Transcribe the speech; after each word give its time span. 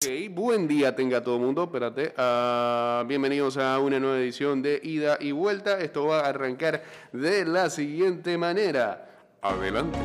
Ok, 0.00 0.12
buen 0.30 0.68
día 0.68 0.94
tenga 0.94 1.24
todo 1.24 1.38
el 1.38 1.42
mundo, 1.42 1.64
espérate. 1.64 2.14
Ah, 2.16 3.02
bienvenidos 3.08 3.56
a 3.56 3.80
una 3.80 3.98
nueva 3.98 4.18
edición 4.18 4.62
de 4.62 4.80
Ida 4.80 5.18
y 5.18 5.32
Vuelta. 5.32 5.80
Esto 5.80 6.06
va 6.06 6.20
a 6.20 6.28
arrancar 6.28 6.84
de 7.12 7.44
la 7.44 7.68
siguiente 7.68 8.38
manera. 8.38 9.10
Adelante. 9.42 9.98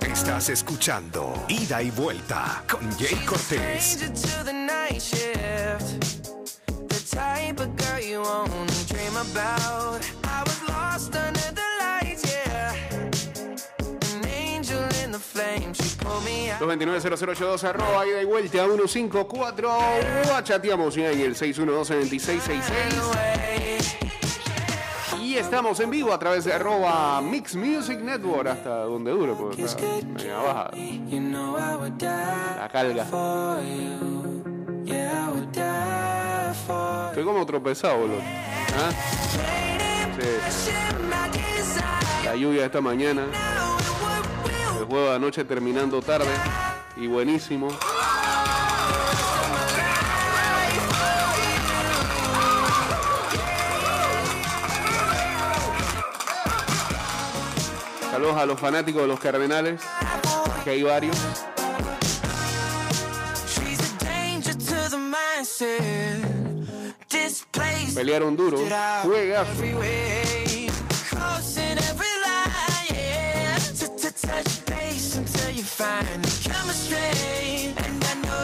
Estás 0.00 0.48
escuchando 0.48 1.34
Ida 1.48 1.82
y 1.82 1.90
Vuelta 1.90 2.64
con 2.66 2.90
Jay 2.92 3.22
Cortés. 3.26 4.00
About. 9.30 10.00
I 10.24 10.42
was 10.44 10.62
lost 10.68 11.14
under 11.16 11.52
the 11.52 11.62
lights, 11.80 12.24
yeah. 12.24 12.74
An 14.16 14.24
angel 14.26 14.82
in 15.02 15.12
the 15.12 15.18
flames, 15.18 15.76
she 15.76 15.96
pulled 15.98 16.24
me 16.24 16.50
out. 16.50 16.60
229-0082 16.60 17.64
arroba 17.64 18.06
ida 18.06 18.22
y 18.22 18.24
vuelta 18.24 18.64
154. 18.64 20.42
Chateamos 20.42 20.94
ya 20.94 21.10
en 21.10 21.20
el 21.20 21.34
612-2666. 21.34 22.98
away. 22.98 23.78
Y 25.20 25.36
estamos 25.36 25.80
en 25.80 25.90
vivo 25.90 26.12
a 26.12 26.18
través 26.18 26.44
de 26.44 26.52
arroba 26.52 27.20
Mix 27.20 27.56
Music 27.56 27.98
Network 27.98 28.46
hasta 28.46 28.84
donde 28.84 29.10
dure, 29.10 29.32
porque 29.32 29.62
media 29.62 30.36
baja 30.38 30.70
la 32.56 32.68
carga. 32.70 33.06
Estoy 37.08 37.24
como 37.24 37.44
tropezado, 37.46 37.98
boludo. 37.98 38.20
¿Ah? 38.20 38.90
La 42.24 42.34
lluvia 42.36 42.60
de 42.60 42.66
esta 42.66 42.80
mañana, 42.80 43.26
el 44.78 44.84
juego 44.86 45.10
de 45.10 45.16
anoche 45.16 45.44
terminando 45.44 46.00
tarde 46.02 46.30
y 46.96 47.06
buenísimo. 47.06 47.68
Saludos 58.10 58.36
a 58.36 58.46
los 58.46 58.60
fanáticos 58.60 59.02
de 59.02 59.08
los 59.08 59.18
Cardenales, 59.18 59.80
que 60.62 60.70
hay 60.70 60.82
varios. 60.82 61.16
Pelearon 67.94 68.36
duro. 68.36 68.58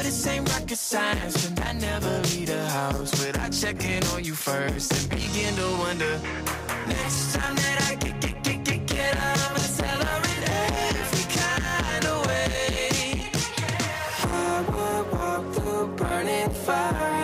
This 0.02 0.26
ain't 0.26 0.48
rocket 0.48 0.76
science. 0.76 1.46
And 1.46 1.60
I 1.60 1.72
never 1.72 2.10
leave 2.30 2.48
the 2.48 2.64
house 2.70 3.12
without 3.24 3.52
checking 3.52 4.04
on 4.12 4.24
you 4.24 4.34
first. 4.34 4.92
And 4.92 5.08
begin 5.10 5.54
to 5.54 5.68
wonder. 5.78 6.20
Next 6.88 7.34
time 7.34 7.54
that 7.54 7.88
I 7.90 7.94
get, 7.94 8.20
get, 8.20 8.42
get, 8.42 8.64
get, 8.64 8.86
get 8.86 9.16
up 9.16 9.52
and 9.52 9.70
celebrate 9.82 10.44
every 10.98 11.26
kind 11.38 12.04
of 12.06 12.26
way. 12.26 13.30
I 14.24 14.64
would 14.72 15.12
walk 15.12 15.54
through 15.54 15.86
burning 15.96 16.50
fire 16.50 17.19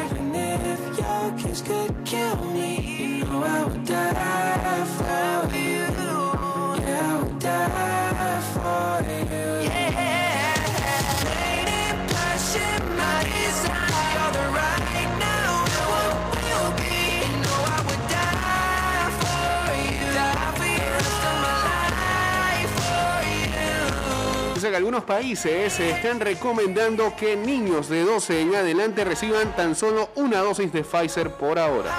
que 24.71 24.77
algunos 24.77 25.04
países 25.04 25.78
están 25.78 26.19
recomendando 26.19 27.15
que 27.15 27.37
niños 27.37 27.88
de 27.88 28.03
12 28.03 28.41
en 28.41 28.54
adelante 28.56 29.04
reciban 29.04 29.54
tan 29.54 29.77
solo 29.77 30.09
una 30.16 30.41
dosis 30.41 30.72
de 30.72 30.83
Pfizer 30.83 31.31
por 31.31 31.59
ahora. 31.59 31.91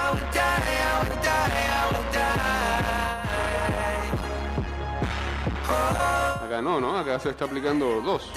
No, 6.68 6.80
¿no? 6.80 6.98
Acá 6.98 7.18
se 7.18 7.30
está 7.30 7.46
aplicando 7.46 8.00
dos. 8.02 8.30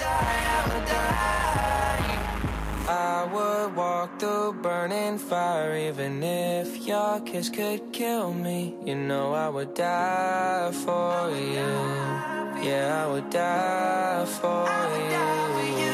I 2.88 3.28
would 3.32 3.76
walk 3.76 4.18
through 4.18 4.54
burning 4.62 5.18
fire 5.18 5.76
even 5.76 6.22
if 6.22 6.86
your 6.86 7.20
kiss 7.20 7.50
could 7.50 7.92
kill 7.92 8.32
me. 8.32 8.74
You 8.84 8.94
know 8.94 9.34
I 9.34 9.48
would 9.48 9.74
die 9.74 10.72
for 10.72 11.30
you. 11.30 11.70
Yeah, 12.64 13.04
I 13.04 13.12
would 13.12 13.30
die 13.30 14.24
for 14.26 14.66
you. 15.10 15.91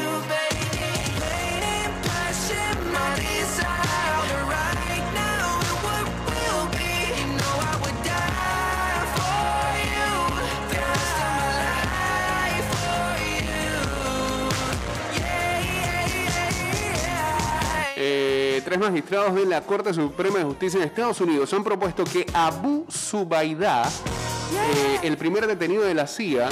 Tres 18.69 18.79
magistrados 18.81 19.33
de 19.33 19.47
la 19.47 19.61
Corte 19.61 19.91
Suprema 19.95 20.37
de 20.37 20.43
Justicia 20.43 20.77
en 20.77 20.85
Estados 20.85 21.19
Unidos 21.21 21.51
han 21.55 21.63
propuesto 21.63 22.03
que 22.03 22.23
Abu 22.31 22.85
Zubaydah, 22.87 23.81
eh, 23.83 24.99
el 25.01 25.17
primer 25.17 25.47
detenido 25.47 25.81
de 25.81 25.95
la 25.95 26.05
CIA, 26.05 26.49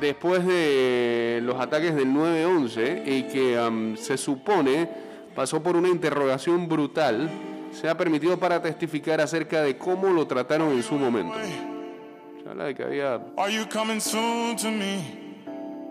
después 0.00 0.46
de 0.46 1.40
los 1.42 1.60
ataques 1.60 1.94
del 1.94 2.08
9-11 2.08 3.02
y 3.04 3.24
que 3.24 3.96
se 3.98 4.16
supone 4.16 4.88
pasó 5.34 5.62
por 5.62 5.76
una 5.76 5.88
interrogación 5.88 6.66
brutal, 6.66 7.28
se 7.78 7.90
ha 7.90 7.98
permitido 7.98 8.38
para 8.38 8.62
testificar 8.62 9.20
acerca 9.20 9.60
de 9.60 9.76
cómo 9.76 10.08
lo 10.08 10.26
trataron 10.26 10.70
en 10.72 10.82
su 10.82 10.94
momento. 10.94 11.36
Se 12.42 12.48
habla 12.48 12.64
de 12.64 12.74
que 12.74 12.84
había 12.84 13.20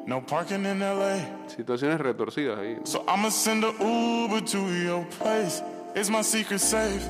No 0.09 0.21
parking 0.21 0.65
in 0.65 0.79
LA. 0.79 1.19
situaciones 1.45 2.01
retorcidas 2.01 2.57
ahí. 2.57 2.79
So 2.83 3.05
I'ma 3.07 3.29
send 3.29 3.63
a 3.63 3.71
Uber 3.79 4.41
to 4.41 4.57
your 4.57 5.05
place. 5.19 5.61
Is 5.93 6.09
my 6.09 6.23
secret 6.23 6.61
safe? 6.61 7.07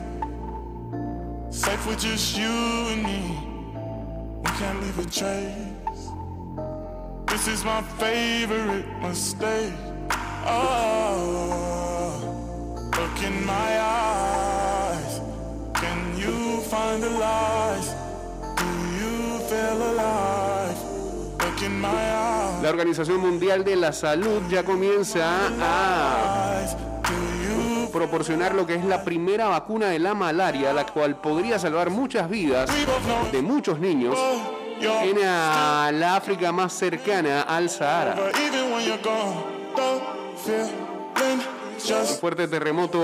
Safe 1.50 1.88
with 1.88 2.02
just 2.02 2.38
you 2.38 2.52
and 2.92 3.02
me. 3.02 3.22
We 4.44 4.52
can't 4.60 4.82
leave 4.82 5.00
a 5.00 5.06
trace. 5.10 6.10
This 7.28 7.48
is 7.48 7.64
my 7.64 7.82
favorite 8.00 8.86
mistake. 9.02 9.74
Oh, 10.46 12.20
look 12.98 13.24
in 13.24 13.46
my 13.46 13.80
eyes. 13.80 15.22
Can 15.74 16.18
you 16.18 16.60
find 16.64 17.02
the 17.02 17.12
lies? 17.12 17.49
La 22.70 22.74
Organización 22.74 23.20
Mundial 23.20 23.64
de 23.64 23.76
la 23.76 23.92
Salud 23.92 24.44
ya 24.48 24.64
comienza 24.64 25.26
a 25.60 26.62
proporcionar 27.92 28.54
lo 28.54 28.68
que 28.68 28.76
es 28.76 28.86
la 28.86 29.04
primera 29.04 29.48
vacuna 29.48 29.88
de 29.88 29.98
la 29.98 30.14
malaria, 30.14 30.72
la 30.72 30.86
cual 30.86 31.20
podría 31.20 31.58
salvar 31.58 31.90
muchas 31.90 32.30
vidas 32.30 32.70
de 33.32 33.42
muchos 33.42 33.80
niños 33.80 34.16
en 34.80 35.20
la 35.20 36.16
África 36.16 36.52
más 36.52 36.72
cercana 36.72 37.42
al 37.42 37.72
Sahara. 37.72 38.16
Un 41.90 42.18
fuerte 42.20 42.48
terremoto 42.48 43.04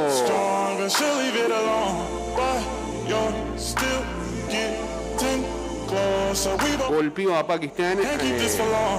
golpeó 6.89 7.35
a 7.35 7.45
Pakistán 7.45 7.97
eh, 8.01 8.49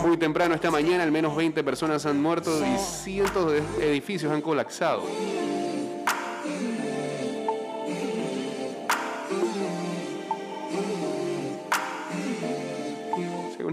muy 0.06 0.16
temprano 0.16 0.54
esta 0.54 0.70
mañana, 0.70 1.02
al 1.02 1.12
menos 1.12 1.37
20 1.37 1.62
personas 1.64 2.04
han 2.06 2.20
muerto 2.20 2.50
y 2.64 2.78
cientos 2.78 3.52
de 3.52 3.58
edificios 3.90 4.32
han 4.32 4.43
colapsado. 4.43 5.02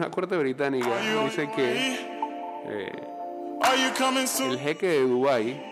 La 0.04 0.10
corte 0.10 0.36
británica, 0.36 0.90
dice 1.24 1.50
que 1.56 1.96
eh, 2.66 2.92
el 4.42 4.60
jeque 4.60 4.88
de 4.88 5.02
Dubái 5.08 5.64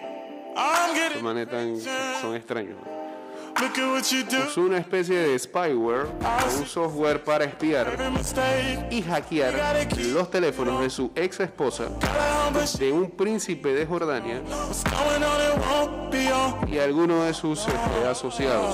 son 2.21 2.35
extraños. 2.35 2.77
Es 3.57 4.57
una 4.57 4.77
especie 4.77 5.15
de 5.17 5.39
spyware, 5.39 6.07
un 6.59 6.65
software 6.65 7.23
para 7.23 7.45
espiar 7.45 7.87
y 8.89 9.01
hackear 9.01 9.87
los 10.13 10.29
teléfonos 10.29 10.81
de 10.81 10.89
su 10.89 11.11
ex 11.15 11.39
esposa, 11.39 11.85
de 12.79 12.91
un 12.91 13.11
príncipe 13.11 13.73
de 13.73 13.85
Jordania 13.85 14.41
y 16.67 16.77
algunos 16.79 17.25
de 17.25 17.33
sus 17.33 17.59
este, 17.67 18.07
asociados. 18.09 18.73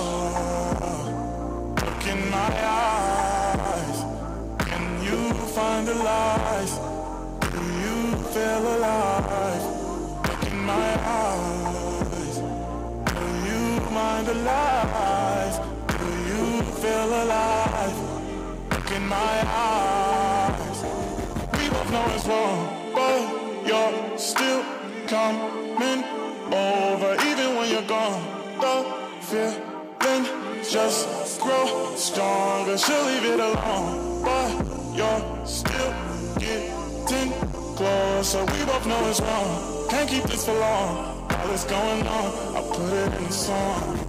Can 4.68 5.02
you 5.02 5.34
find 5.54 5.86
the 5.86 5.94
lies? 5.94 6.78
Do 7.40 7.58
you 7.58 8.16
feel 8.32 8.66
alive? 8.76 9.07
The 14.24 14.34
lies? 14.34 15.58
Do 15.98 16.06
you 16.30 16.62
feel 16.82 17.08
alive? 17.22 17.96
Look 18.70 18.90
in 18.92 19.06
my 19.06 19.34
eyes. 19.46 20.82
We 21.52 21.68
both 21.68 21.90
know 21.90 22.06
it's 22.14 22.26
wrong, 22.26 22.60
but 22.94 23.20
you're 23.66 24.18
still 24.18 24.62
coming 25.06 26.04
over, 26.52 27.16
even 27.26 27.56
when 27.56 27.70
you're 27.70 27.88
gone. 27.88 28.22
The 28.60 28.84
feeling 29.20 30.62
just 30.64 31.40
grow 31.40 31.94
stronger. 31.96 32.78
She'll 32.78 33.04
leave 33.04 33.24
it 33.24 33.40
alone, 33.40 34.22
but 34.24 34.50
you're 34.96 35.46
still 35.46 35.92
getting 36.38 37.32
closer. 37.76 38.44
We 38.46 38.64
both 38.64 38.86
know 38.86 39.08
it's 39.08 39.20
wrong. 39.20 39.88
Can't 39.90 40.08
keep 40.08 40.24
this 40.24 40.44
for 40.44 40.54
long. 40.54 41.28
All 41.30 41.46
that's 41.48 41.64
going 41.64 42.06
on, 42.06 42.56
I 42.56 42.60
put 42.72 42.92
it 42.92 43.20
in 43.20 43.30
song. 43.30 44.07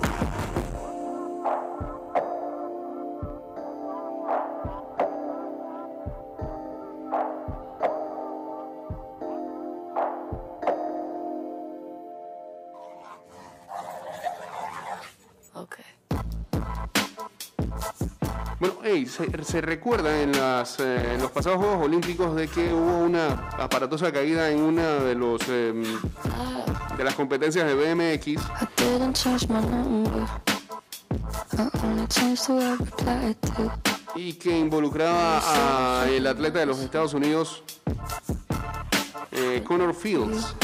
Hey, 19.00 19.06
se, 19.06 19.44
se 19.44 19.62
recuerda 19.62 20.22
en, 20.22 20.32
las, 20.32 20.80
eh, 20.80 21.14
en 21.14 21.22
los 21.22 21.32
pasados 21.32 21.60
Juegos 21.60 21.86
Olímpicos 21.86 22.36
de 22.36 22.48
que 22.48 22.74
hubo 22.74 23.00
una 23.00 23.50
aparatosa 23.58 24.12
caída 24.12 24.50
en 24.50 24.60
una 24.60 24.96
de 24.96 25.16
los 25.16 25.42
em, 25.48 25.84
de 26.98 27.04
las 27.04 27.16
competencias 27.16 27.66
de 27.66 27.76
BMX 27.76 28.42
y 34.16 34.34
que 34.34 34.58
involucraba 34.58 36.02
a 36.02 36.10
el 36.10 36.28
atleta 36.28 36.60
de 36.60 36.66
los 36.66 36.80
Estados 36.80 37.14
Unidos, 37.14 37.64
eh, 39.32 39.64
Connor 39.66 39.94
Fields. 39.94 40.56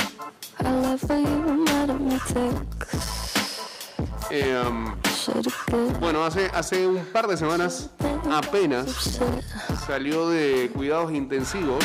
Eh, 4.31 4.63
um, 4.67 4.95
given 5.25 5.99
bueno, 5.99 6.23
hace, 6.23 6.49
hace 6.53 6.87
un 6.87 7.05
par 7.05 7.27
de 7.27 7.37
semanas 7.37 7.89
apenas 8.31 9.19
salió 9.85 10.29
de 10.29 10.71
cuidados 10.73 11.11
intensivos. 11.11 11.83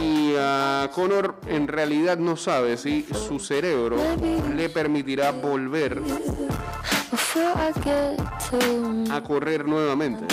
Y 0.00 0.34
a 0.38 0.90
Connor 0.94 1.40
en 1.46 1.68
realidad 1.68 2.18
no 2.18 2.36
sabe 2.36 2.76
si 2.76 3.06
su 3.12 3.38
cerebro 3.38 3.96
le 4.54 4.68
permitirá 4.68 5.32
volver 5.32 6.02
a 9.10 9.20
correr 9.22 9.66
nuevamente. 9.66 10.26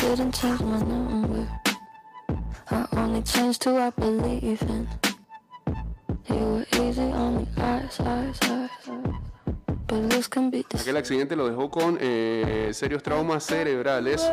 Aquel 10.79 10.95
accidente 10.97 11.35
lo 11.35 11.49
dejó 11.49 11.69
con 11.69 11.97
eh, 11.99 12.69
serios 12.73 13.03
traumas 13.03 13.43
cerebrales, 13.43 14.25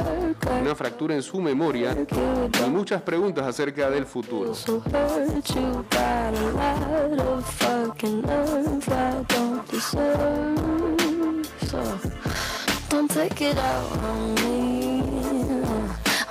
una 0.61 0.75
fractura 0.75 1.15
en 1.15 1.23
su 1.23 1.41
memoria 1.41 1.97
y 2.65 2.71
muchas 2.71 3.03
preguntas 3.03 3.47
acerca 3.47 3.91
del 3.91 4.07
futuro. 4.07 4.55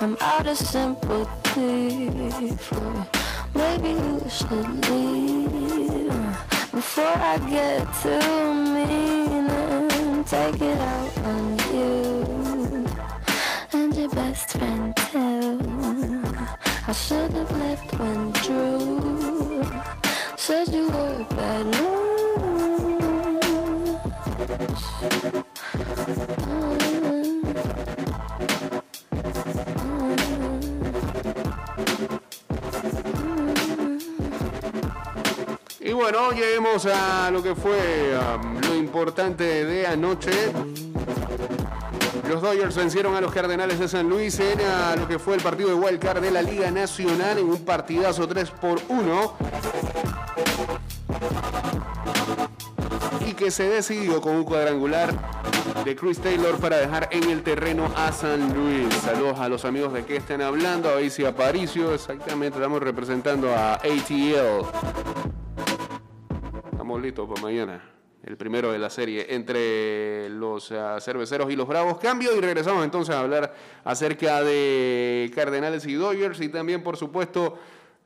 I'm 0.00 0.16
out 0.20 0.46
of 0.46 0.56
sympathy 0.56 2.08
for 2.56 3.06
maybe 3.52 3.88
you 3.88 4.22
should 4.30 4.88
leave 4.88 6.57
before 6.72 7.04
I 7.04 7.38
get 7.50 7.86
too 8.02 8.54
mean 8.74 9.48
and 9.48 10.26
take 10.26 10.60
it 10.60 10.78
out 10.78 11.18
on 11.18 11.58
you 11.72 12.86
and 13.72 13.94
your 13.96 14.08
best 14.10 14.52
friend 14.52 14.94
too. 14.96 15.58
I 16.86 16.92
should 16.92 17.32
have 17.32 17.50
left 17.58 17.98
when 17.98 18.30
Drew 18.32 19.64
said 20.36 20.68
you 20.68 20.86
were 20.88 21.24
bad 21.30 21.97
bueno, 35.98 36.30
lleguemos 36.30 36.86
a 36.86 37.28
lo 37.32 37.42
que 37.42 37.56
fue 37.56 38.16
um, 38.16 38.60
lo 38.60 38.76
importante 38.76 39.64
de 39.64 39.84
anoche. 39.84 40.30
Los 42.28 42.40
Dodgers 42.40 42.76
vencieron 42.76 43.16
a 43.16 43.20
los 43.20 43.32
Cardenales 43.32 43.80
de 43.80 43.88
San 43.88 44.08
Luis 44.08 44.38
en 44.38 44.60
a 44.60 44.94
lo 44.94 45.08
que 45.08 45.18
fue 45.18 45.34
el 45.34 45.42
partido 45.42 45.70
de 45.70 45.74
Wild 45.74 45.98
Card 45.98 46.20
de 46.20 46.30
la 46.30 46.40
Liga 46.40 46.70
Nacional 46.70 47.38
en 47.38 47.46
un 47.46 47.64
partidazo 47.64 48.28
3 48.28 48.48
por 48.52 48.80
1. 48.88 49.34
Y 53.26 53.32
que 53.32 53.50
se 53.50 53.68
decidió 53.68 54.20
con 54.20 54.36
un 54.36 54.44
cuadrangular 54.44 55.12
de 55.84 55.96
Chris 55.96 56.20
Taylor 56.20 56.56
para 56.58 56.76
dejar 56.76 57.08
en 57.10 57.28
el 57.28 57.42
terreno 57.42 57.90
a 57.96 58.12
San 58.12 58.54
Luis. 58.54 58.94
Saludos 59.02 59.40
a 59.40 59.48
los 59.48 59.64
amigos 59.64 59.92
de 59.92 60.04
que 60.04 60.16
estén 60.16 60.42
hablando, 60.42 60.90
a 60.90 60.94
Basie 60.94 61.26
Aparicio, 61.26 61.92
exactamente, 61.92 62.58
estamos 62.58 62.80
representando 62.80 63.52
a 63.52 63.74
ATL. 63.74 64.64
Listos 67.08 67.26
para 67.26 67.40
mañana. 67.40 67.82
El 68.22 68.36
primero 68.36 68.70
de 68.70 68.78
la 68.78 68.90
serie 68.90 69.34
entre 69.34 70.28
los 70.28 70.70
ah, 70.72 71.00
cerveceros 71.00 71.50
y 71.50 71.56
los 71.56 71.66
bravos. 71.66 71.96
Cambio 71.96 72.36
y 72.36 72.40
regresamos 72.42 72.84
entonces 72.84 73.14
a 73.14 73.20
hablar 73.20 73.54
acerca 73.82 74.42
de 74.42 75.32
Cardenales 75.34 75.86
y 75.86 75.94
Dodgers 75.94 76.38
y 76.42 76.50
también, 76.50 76.82
por 76.82 76.98
supuesto, 76.98 77.56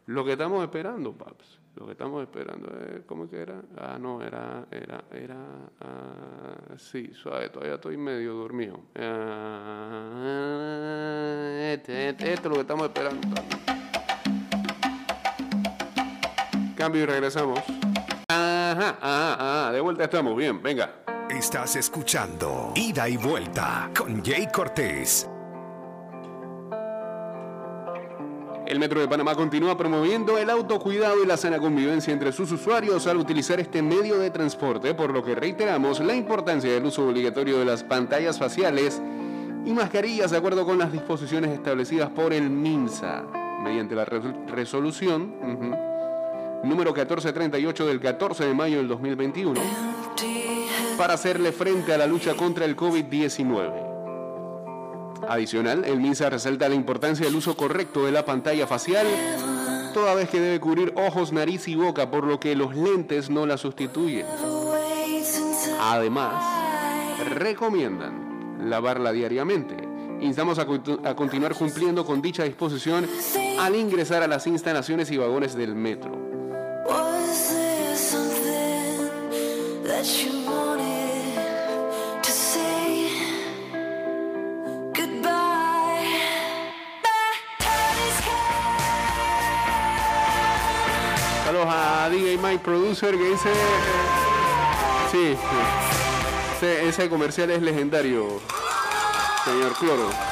lo 0.06 0.24
que 0.24 0.30
estamos 0.34 0.62
esperando, 0.62 1.12
Paps. 1.14 1.58
Lo 1.74 1.86
que 1.86 1.92
estamos 1.92 2.22
esperando 2.22 2.68
es, 2.78 3.02
¿cómo 3.04 3.26
era? 3.32 3.60
Ah, 3.76 3.98
no, 4.00 4.22
era, 4.22 4.68
era, 4.70 5.02
era, 5.10 5.36
ah, 5.80 6.76
sí, 6.76 7.10
suave, 7.12 7.48
todavía 7.48 7.74
estoy 7.74 7.96
medio 7.96 8.34
dormido. 8.34 8.78
Ah, 8.94 10.12
este, 11.72 12.10
este, 12.10 12.34
esto 12.34 12.46
es 12.46 12.50
lo 12.50 12.54
que 12.54 12.60
estamos 12.60 12.86
esperando. 12.86 13.28
Cambio 16.76 17.02
y 17.02 17.06
regresamos. 17.06 17.81
Ajá, 18.34 18.96
ajá, 19.00 19.34
ajá, 19.34 19.72
de 19.72 19.80
vuelta 19.82 20.04
estamos, 20.04 20.34
bien, 20.34 20.62
venga. 20.62 20.90
Estás 21.28 21.76
escuchando 21.76 22.72
Ida 22.74 23.06
y 23.08 23.18
Vuelta 23.18 23.90
con 23.96 24.24
Jay 24.24 24.48
Cortés. 24.50 25.28
El 28.66 28.78
Metro 28.78 29.00
de 29.00 29.08
Panamá 29.08 29.34
continúa 29.34 29.76
promoviendo 29.76 30.38
el 30.38 30.48
autocuidado 30.48 31.22
y 31.22 31.26
la 31.26 31.36
sana 31.36 31.58
convivencia 31.58 32.10
entre 32.10 32.32
sus 32.32 32.50
usuarios 32.52 33.06
al 33.06 33.18
utilizar 33.18 33.60
este 33.60 33.82
medio 33.82 34.18
de 34.18 34.30
transporte, 34.30 34.94
por 34.94 35.12
lo 35.12 35.22
que 35.22 35.34
reiteramos 35.34 36.00
la 36.00 36.14
importancia 36.14 36.72
del 36.72 36.86
uso 36.86 37.06
obligatorio 37.06 37.58
de 37.58 37.66
las 37.66 37.84
pantallas 37.84 38.38
faciales 38.38 39.02
y 39.66 39.72
mascarillas 39.74 40.30
de 40.30 40.38
acuerdo 40.38 40.64
con 40.64 40.78
las 40.78 40.90
disposiciones 40.90 41.50
establecidas 41.50 42.08
por 42.10 42.32
el 42.32 42.48
MINSA, 42.48 43.24
mediante 43.62 43.94
la 43.94 44.06
resol- 44.06 44.46
resolución 44.46 45.34
número 46.62 46.92
1438 46.92 47.86
del 47.86 48.00
14 48.00 48.44
de 48.46 48.54
mayo 48.54 48.78
del 48.78 48.88
2021, 48.88 49.60
para 50.96 51.14
hacerle 51.14 51.52
frente 51.52 51.92
a 51.92 51.98
la 51.98 52.06
lucha 52.06 52.34
contra 52.34 52.64
el 52.64 52.76
COVID-19. 52.76 53.90
Adicional, 55.28 55.84
el 55.84 56.00
MINSA 56.00 56.30
resalta 56.30 56.68
la 56.68 56.74
importancia 56.74 57.26
del 57.26 57.36
uso 57.36 57.56
correcto 57.56 58.04
de 58.04 58.12
la 58.12 58.24
pantalla 58.24 58.66
facial 58.66 59.06
toda 59.92 60.14
vez 60.14 60.28
que 60.30 60.40
debe 60.40 60.58
cubrir 60.58 60.92
ojos, 60.96 61.32
nariz 61.32 61.68
y 61.68 61.74
boca, 61.74 62.10
por 62.10 62.24
lo 62.24 62.40
que 62.40 62.56
los 62.56 62.74
lentes 62.74 63.30
no 63.30 63.46
la 63.46 63.56
sustituyen. 63.56 64.26
Además, 65.80 66.44
recomiendan 67.28 68.68
lavarla 68.70 69.12
diariamente. 69.12 69.76
Instamos 70.20 70.58
a, 70.58 70.62
a 70.62 71.14
continuar 71.14 71.54
cumpliendo 71.54 72.04
con 72.04 72.22
dicha 72.22 72.44
disposición 72.44 73.06
al 73.58 73.74
ingresar 73.74 74.22
a 74.22 74.28
las 74.28 74.46
instalaciones 74.46 75.10
y 75.10 75.16
vagones 75.16 75.54
del 75.54 75.74
metro. 75.74 76.21
Saludos 91.44 91.66
a 91.68 92.08
DJ 92.10 92.36
Mike 92.38 92.64
Producer 92.64 93.16
que 93.16 93.24
dice... 93.28 93.52
Sí, 95.12 95.36
sí. 95.36 95.36
Ese, 96.56 96.88
ese 96.88 97.08
comercial 97.08 97.50
es 97.50 97.62
legendario, 97.62 98.40
señor 99.44 99.72
Cloro. 99.74 100.31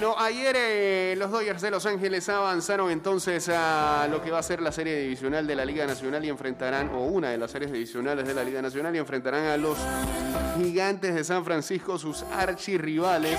Bueno, 0.00 0.16
ayer 0.18 0.56
eh, 0.58 1.14
los 1.18 1.30
Dodgers 1.30 1.60
de 1.60 1.70
Los 1.70 1.84
Ángeles 1.84 2.26
avanzaron 2.30 2.90
entonces 2.90 3.50
a 3.50 4.08
lo 4.10 4.22
que 4.22 4.30
va 4.30 4.38
a 4.38 4.42
ser 4.42 4.62
la 4.62 4.72
serie 4.72 4.98
divisional 4.98 5.46
de 5.46 5.54
la 5.54 5.62
Liga 5.62 5.86
Nacional 5.86 6.24
y 6.24 6.30
enfrentarán, 6.30 6.88
o 6.94 7.04
una 7.04 7.28
de 7.28 7.36
las 7.36 7.50
series 7.50 7.70
divisionales 7.70 8.26
de 8.26 8.32
la 8.32 8.42
Liga 8.42 8.62
Nacional 8.62 8.96
y 8.96 8.98
enfrentarán 8.98 9.44
a 9.44 9.58
los 9.58 9.76
gigantes 10.56 11.14
de 11.14 11.22
San 11.22 11.44
Francisco, 11.44 11.98
sus 11.98 12.22
archirrivales 12.22 13.38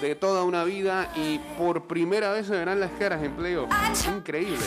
de 0.00 0.14
toda 0.14 0.44
una 0.44 0.62
vida 0.62 1.10
y 1.16 1.40
por 1.58 1.88
primera 1.88 2.30
vez 2.30 2.46
se 2.46 2.52
verán 2.52 2.78
las 2.78 2.92
caras 3.00 3.24
en 3.24 3.34
playoff. 3.34 3.68
Increíble. 4.06 4.64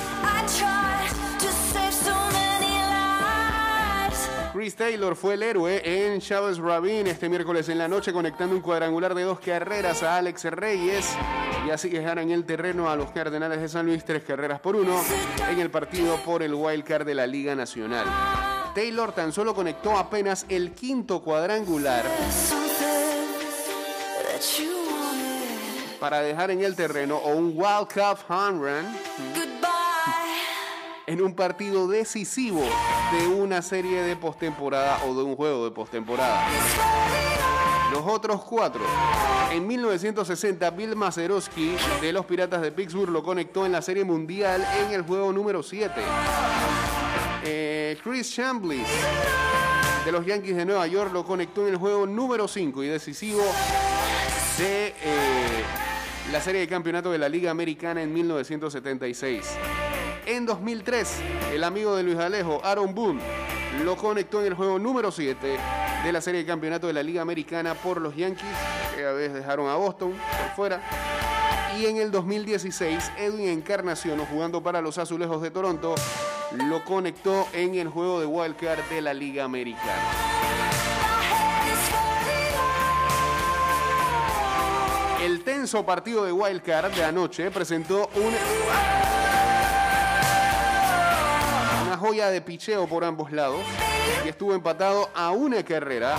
Chris 4.60 4.76
Taylor 4.76 5.16
fue 5.16 5.36
el 5.36 5.44
héroe 5.44 5.82
en 5.86 6.20
Chávez 6.20 6.58
Rabin 6.58 7.08
este 7.08 7.30
miércoles 7.30 7.70
en 7.70 7.78
la 7.78 7.88
noche 7.88 8.12
conectando 8.12 8.54
un 8.54 8.62
cuadrangular 8.62 9.16
de 9.16 9.24
dos 9.24 9.40
carreras 9.40 10.04
a 10.04 10.18
Alex 10.18 10.44
Reyes 10.52 11.06
y 11.66 11.70
así 11.70 11.88
dejaron 11.88 12.30
el 12.30 12.44
terreno 12.44 12.90
a 12.90 12.98
los 12.98 13.10
Cardenales 13.12 13.62
de 13.62 13.70
San 13.70 13.86
Luis 13.86 14.04
tres 14.04 14.22
carreras 14.24 14.60
por 14.60 14.76
uno 14.76 15.02
en 15.50 15.60
el 15.62 15.72
partido 15.72 16.18
por 16.26 16.44
el 16.44 16.54
wild 16.54 16.84
card 16.84 17.06
de 17.06 17.16
la 17.16 17.26
Liga 17.26 17.56
Nacional. 17.56 18.06
Taylor 18.76 19.14
tan 19.14 19.32
solo 19.32 19.56
conectó 19.56 19.98
apenas 19.98 20.46
el 20.50 20.74
quinto 20.74 21.22
cuadrangular 21.22 22.04
para 26.02 26.20
dejar 26.20 26.52
en 26.52 26.66
el 26.66 26.76
terreno 26.76 27.20
un 27.20 27.54
wild 27.56 27.88
cup 27.94 28.20
home 28.28 28.60
run. 28.60 29.59
En 31.10 31.24
un 31.24 31.34
partido 31.34 31.88
decisivo 31.88 32.62
de 33.12 33.28
una 33.28 33.64
serie 33.64 34.04
de 34.04 34.16
postemporada 34.16 35.04
o 35.06 35.16
de 35.16 35.24
un 35.24 35.36
juego 35.36 35.66
de 35.66 35.72
postemporada. 35.72 36.48
Los 37.92 38.04
otros 38.06 38.44
cuatro. 38.44 38.82
En 39.52 39.66
1960, 39.66 40.70
Bill 40.70 40.96
Mazeroski 40.96 41.76
de 42.00 42.14
los 42.14 42.28
Piratas 42.28 42.62
de 42.62 42.72
Pittsburgh 42.72 43.10
lo 43.10 43.24
conectó 43.24 43.66
en 43.66 43.72
la 43.72 43.82
Serie 43.82 44.04
Mundial 44.04 44.64
en 44.86 44.94
el 44.94 45.02
juego 45.02 45.34
número 45.34 45.64
7. 45.64 46.00
Eh, 47.44 47.98
Chris 48.04 48.32
Chambliss 48.32 48.88
de 50.06 50.12
los 50.12 50.24
Yankees 50.24 50.58
de 50.58 50.66
Nueva 50.66 50.86
York 50.86 51.12
lo 51.12 51.26
conectó 51.26 51.66
en 51.66 51.74
el 51.74 51.80
juego 51.80 52.06
número 52.06 52.48
5 52.48 52.84
y 52.84 52.88
decisivo 52.88 53.42
de 54.60 54.94
eh, 55.02 55.64
la 56.32 56.40
Serie 56.40 56.62
de 56.62 56.68
Campeonato 56.68 57.12
de 57.12 57.18
la 57.18 57.28
Liga 57.28 57.50
Americana 57.50 58.04
en 58.04 58.14
1976. 58.14 59.58
En 60.30 60.46
2003, 60.46 61.22
el 61.54 61.64
amigo 61.64 61.96
de 61.96 62.04
Luis 62.04 62.20
Alejo, 62.20 62.62
Aaron 62.64 62.94
Boone, 62.94 63.20
lo 63.84 63.98
conectó 63.98 64.42
en 64.42 64.46
el 64.46 64.54
juego 64.54 64.78
número 64.78 65.12
7 65.12 65.58
de 66.04 66.12
la 66.12 66.22
serie 66.22 66.42
de 66.42 66.46
campeonato 66.46 66.86
de 66.86 66.94
la 66.94 67.02
Liga 67.02 67.24
Americana 67.24 67.74
por 67.74 68.00
los 68.00 68.16
Yankees. 68.16 68.46
Aquella 68.94 69.12
vez 69.14 69.34
dejaron 69.34 69.68
a 69.68 69.74
Boston 69.74 70.12
por 70.12 70.56
fuera. 70.56 70.82
Y 71.80 71.88
en 71.88 71.98
el 71.98 72.12
2016, 72.12 73.12
Edwin 73.18 73.50
Encarnación, 73.50 74.24
jugando 74.28 74.62
para 74.62 74.82
los 74.82 75.00
Azulejos 75.00 75.42
de 75.42 75.50
Toronto, 75.50 75.96
lo 76.52 76.86
conectó 76.86 77.48
en 77.52 77.74
el 77.74 77.88
juego 77.88 78.20
de 78.20 78.28
wildcard 78.28 78.88
de 78.88 79.02
la 79.02 79.16
Liga 79.16 79.46
Americana. 79.46 80.12
El 85.24 85.44
tenso 85.44 85.84
partido 85.84 86.24
de 86.24 86.32
wildcard 86.32 86.94
de 86.94 87.04
anoche 87.04 87.50
presentó 87.50 88.12
un 88.14 88.32
joya 92.00 92.32
de 92.32 92.42
picheo 92.42 92.88
por 92.88 93.04
ambos 93.04 93.32
lados 93.32 93.60
y 94.26 94.30
estuvo 94.30 94.54
empatado 94.54 95.10
a 95.14 95.32
una 95.32 95.64
carrera 95.64 96.16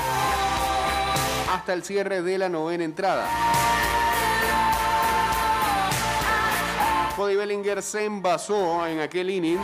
hasta 1.51 1.73
el 1.73 1.83
cierre 1.83 2.23
de 2.23 2.39
la 2.39 2.49
novena 2.49 2.85
entrada. 2.85 3.27
Cody 7.17 7.35
Bellinger 7.35 7.83
se 7.83 8.05
envasó 8.05 8.87
en 8.87 9.01
aquel 9.01 9.31
inning 9.31 9.59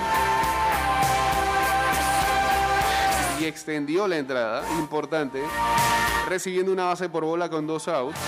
y 3.38 3.44
extendió 3.44 4.08
la 4.08 4.16
entrada, 4.16 4.62
importante, 4.78 5.42
recibiendo 6.28 6.72
una 6.72 6.86
base 6.86 7.08
por 7.08 7.24
bola 7.24 7.50
con 7.50 7.66
dos 7.66 7.88
outs. 7.88 8.18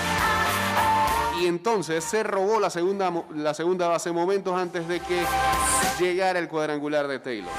Y 1.39 1.47
entonces 1.47 2.03
se 2.03 2.21
robó 2.23 2.59
la 2.59 2.69
segunda, 2.69 3.23
la 3.33 3.53
segunda 3.53 3.87
base 3.87 4.11
momentos 4.11 4.53
antes 4.53 4.87
de 4.89 4.99
que 4.99 5.23
llegara 5.97 6.37
el 6.37 6.49
cuadrangular 6.49 7.07
de 7.07 7.19
Taylor. 7.19 7.51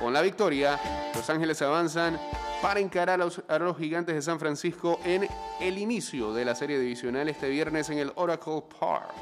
Con 0.00 0.12
la 0.12 0.20
victoria, 0.20 0.80
Los 1.14 1.30
Ángeles 1.30 1.62
avanzan 1.62 2.18
para 2.60 2.80
encarar 2.80 3.20
a 3.20 3.24
los, 3.24 3.42
a 3.46 3.58
los 3.60 3.76
gigantes 3.78 4.16
de 4.16 4.22
San 4.22 4.40
Francisco 4.40 4.98
en 5.04 5.28
el 5.60 5.78
inicio 5.78 6.32
de 6.32 6.44
la 6.44 6.56
serie 6.56 6.78
divisional 6.78 7.28
este 7.28 7.48
viernes 7.48 7.88
en 7.90 7.98
el 7.98 8.12
Oracle 8.16 8.64
Park. 8.80 9.12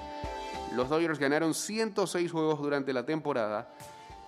Los 0.74 0.88
Dodgers 0.88 1.18
ganaron 1.18 1.52
106 1.52 2.32
juegos 2.32 2.62
durante 2.62 2.94
la 2.94 3.04
temporada, 3.04 3.74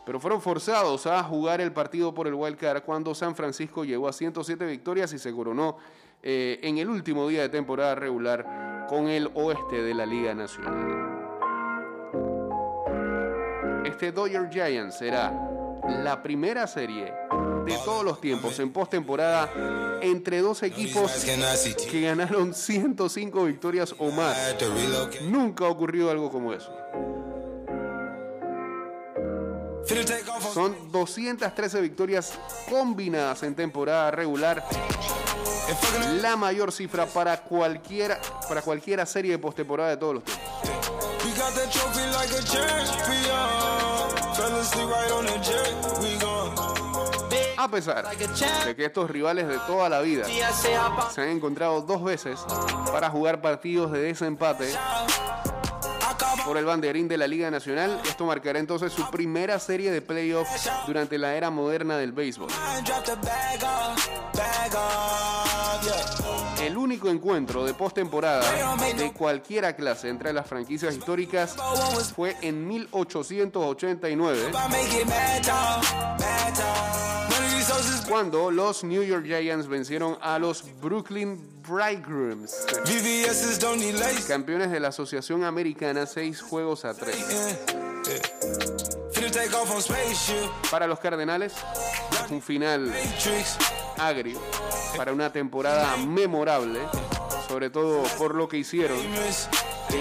pero 0.04 0.21
fueron 0.21 0.42
forzados 0.42 1.06
a 1.06 1.23
jugar 1.23 1.62
el 1.62 1.73
partido 1.73 2.12
por 2.12 2.26
el 2.26 2.35
Wild 2.35 2.59
Card 2.59 2.83
cuando 2.83 3.14
San 3.14 3.35
Francisco 3.35 3.85
llegó 3.85 4.09
a 4.09 4.12
107 4.12 4.66
victorias 4.66 5.12
y 5.14 5.18
se 5.18 5.33
coronó 5.33 5.78
eh, 6.26 6.59
en 6.62 6.78
el 6.78 6.88
último 6.88 7.28
día 7.28 7.43
de 7.43 7.50
temporada 7.50 7.95
regular 7.95 8.87
con 8.88 9.09
el 9.09 9.31
oeste 9.35 9.83
de 9.83 9.93
la 9.93 10.07
Liga 10.07 10.35
Nacional. 10.35 11.04
Este 13.85 14.11
Dodger 14.11 14.49
Giants 14.50 14.97
será 14.97 15.31
la 16.02 16.23
primera 16.23 16.66
serie 16.66 17.12
de 17.66 17.78
todos 17.85 18.02
los 18.04 18.23
tiempos 18.23 18.59
en 18.59 18.73
postemporada 18.73 20.00
entre 20.00 20.40
dos 20.40 20.62
equipos 20.62 21.12
que 21.90 22.00
ganaron 22.00 22.54
105 22.54 23.45
victorias 23.45 23.95
o 23.99 24.11
más. 24.11 24.57
Nunca 25.25 25.66
ha 25.66 25.69
ocurrido 25.69 26.11
algo 26.11 26.31
como 26.31 26.54
eso. 26.54 26.73
Son 30.54 30.75
213 30.90 31.81
victorias 31.83 32.38
combinadas 32.71 33.43
en 33.43 33.54
temporada 33.54 34.11
regular. 34.11 34.64
La 36.21 36.37
mayor 36.37 36.73
cifra 36.73 37.06
para 37.06 37.38
cualquiera, 37.42 38.21
para 38.49 38.62
cualquiera 38.62 39.06
serie 39.06 39.33
de 39.33 39.38
postemporada 39.38 39.90
de 39.90 39.97
todos 39.97 40.14
los 40.14 40.25
tiempos. 40.25 40.44
A 47.56 47.68
pesar 47.68 48.16
de 48.64 48.76
que 48.76 48.85
estos 48.85 49.11
rivales 49.11 49.49
de 49.49 49.59
toda 49.66 49.88
la 49.88 50.00
vida 50.00 50.26
se 51.12 51.21
han 51.23 51.28
encontrado 51.28 51.80
dos 51.83 52.02
veces 52.04 52.40
para 52.92 53.09
jugar 53.11 53.40
partidos 53.40 53.90
de 53.92 54.00
desempate 54.00 54.71
por 56.44 56.59
el 56.59 56.64
banderín 56.64 57.09
de 57.09 57.16
la 57.16 57.26
Liga 57.26 57.50
Nacional. 57.50 58.00
Esto 58.04 58.26
marcará 58.26 58.59
entonces 58.59 58.92
su 58.92 59.09
primera 59.11 59.59
serie 59.59 59.90
de 59.90 60.02
playoffs 60.02 60.71
durante 60.87 61.18
la 61.18 61.35
era 61.35 61.50
moderna 61.50 61.97
del 61.97 62.12
béisbol. 62.12 62.49
El 66.75 66.78
único 66.78 67.09
encuentro 67.09 67.64
de 67.64 67.73
postemporada 67.73 68.43
de 68.97 69.12
cualquiera 69.12 69.76
clase 69.76 70.09
entre 70.09 70.33
las 70.33 70.45
franquicias 70.49 70.97
históricas 70.97 71.54
fue 72.16 72.37
en 72.40 72.66
1889, 72.66 74.49
I 74.49 74.52
make 74.69 75.00
it 75.00 75.07
mad 75.07 75.40
dog. 75.45 75.85
Mad 76.19 76.52
dog. 76.57 77.31
One 77.31 77.47
of 77.47 77.52
these 77.54 77.71
hoes 77.71 77.88
is 77.88 78.04
cuando 78.04 78.50
los 78.50 78.83
New 78.83 79.04
York 79.04 79.25
Giants 79.25 79.69
vencieron 79.69 80.19
a 80.21 80.37
los 80.40 80.64
Brooklyn 80.83 81.49
Bridegrooms, 81.62 82.66
campeones 84.26 84.73
de 84.73 84.81
la 84.81 84.88
Asociación 84.88 85.45
Americana, 85.45 86.07
seis 86.07 86.43
juegos 86.43 86.85
a 86.85 86.93
tres. 86.95 87.25
Para 90.73 90.88
los 90.88 90.99
Cardenales, 90.99 91.54
un 92.31 92.43
final 92.43 92.93
agrio 93.97 94.40
para 94.97 95.13
una 95.13 95.31
temporada 95.33 95.97
memorable, 95.97 96.81
sobre 97.49 97.71
todo 97.71 98.03
por 98.19 98.35
lo 98.35 98.49
que 98.49 98.59
hicieron 98.59 98.99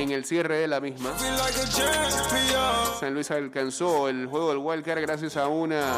en 0.01 0.11
el 0.11 0.25
cierre 0.25 0.57
de 0.57 0.67
la 0.67 0.79
misma. 0.79 1.11
San 2.99 3.13
Luis 3.13 3.29
alcanzó 3.31 4.09
el 4.09 4.27
juego 4.27 4.49
del 4.49 4.57
Wild 4.57 4.83
Card 4.83 5.01
gracias 5.01 5.37
a 5.37 5.47
una 5.47 5.97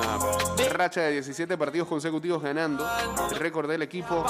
racha 0.71 1.01
de 1.01 1.13
17 1.13 1.57
partidos 1.57 1.87
consecutivos 1.87 2.41
ganando, 2.41 2.85
el 3.31 3.37
récord 3.37 3.69
del 3.69 3.81
equipo. 3.81 4.25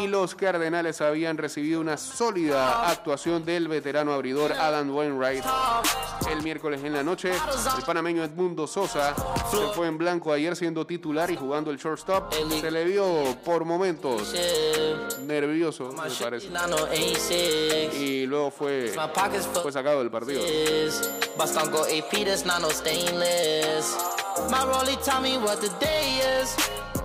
Y 0.00 0.06
los 0.06 0.34
Cardenales 0.34 1.00
habían 1.00 1.36
recibido 1.36 1.80
una 1.80 1.96
sólida 1.96 2.88
actuación 2.88 3.44
del 3.44 3.68
veterano 3.68 4.12
abridor 4.12 4.52
Adam 4.52 4.94
Wainwright. 4.94 5.44
El 6.30 6.42
miércoles 6.42 6.82
en 6.84 6.92
la 6.92 7.02
noche, 7.02 7.30
el 7.32 7.84
panameño 7.84 8.24
Edmundo 8.24 8.66
Sosa 8.66 9.14
se 9.50 9.66
fue 9.74 9.86
en 9.86 9.98
blanco 9.98 10.32
ayer 10.32 10.56
siendo 10.56 10.86
titular 10.86 11.30
y 11.30 11.36
jugando 11.36 11.70
el 11.70 11.78
shortstop. 11.78 12.32
Se 12.60 12.70
le 12.70 12.84
vio 12.84 13.36
por 13.44 13.64
momentos 13.64 14.34
nervioso, 15.26 15.92
me 15.92 16.10
parece. 16.10 16.48
Y 17.98 18.26
luego 18.26 18.37
fue, 18.50 18.92
fue 19.62 19.72
sacado 19.72 19.98
del 19.98 20.10
partido. 20.10 20.42
My 24.50 24.64
Rolly 24.64 24.96
tell 25.04 25.20
me 25.20 25.36
what 25.36 25.60
the 25.60 25.68
day 25.80 26.20
is. 26.40 26.56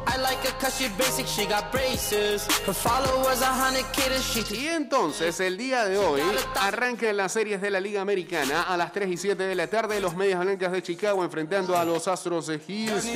I 0.05 0.17
like 0.17 0.37
her 0.45 0.53
cause 0.59 0.77
she 0.77 0.87
basic, 0.97 1.25
she 1.25 1.45
got 1.45 1.71
braces. 1.71 2.45
Her 2.65 2.73
followers 2.73 3.41
a 3.41 3.47
hundred 3.47 3.85
kids, 3.91 4.23
she 4.23 4.43
Y 4.55 4.67
entonces, 4.67 5.39
el 5.39 5.57
día 5.57 5.85
de 5.85 5.97
hoy, 5.97 6.21
arrancan 6.55 7.17
las 7.17 7.31
series 7.31 7.59
de 7.61 7.71
la 7.71 7.79
Liga 7.79 8.01
Americana 8.01 8.63
a 8.63 8.77
las 8.77 8.91
3 8.91 9.09
y 9.09 9.17
7 9.17 9.41
de 9.43 9.55
la 9.55 9.67
tarde. 9.67 9.99
Los 9.99 10.15
Medias 10.15 10.39
Blancas 10.39 10.71
de 10.71 10.83
Chicago 10.83 11.23
enfrentando 11.23 11.75
a 11.75 11.83
los 11.83 12.07
Astros 12.07 12.47
de 12.47 12.59
Houston. 12.59 13.11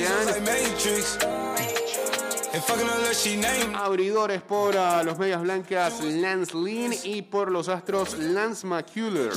Abridores 3.74 4.42
por 4.42 4.74
los 5.04 5.18
Medias 5.18 5.40
Blancas 5.42 6.02
Lance 6.02 6.56
Lynn 6.56 6.94
y 7.04 7.22
por 7.22 7.50
los 7.50 7.68
Astros 7.68 8.18
Lance 8.18 8.66
McCuller. 8.66 9.32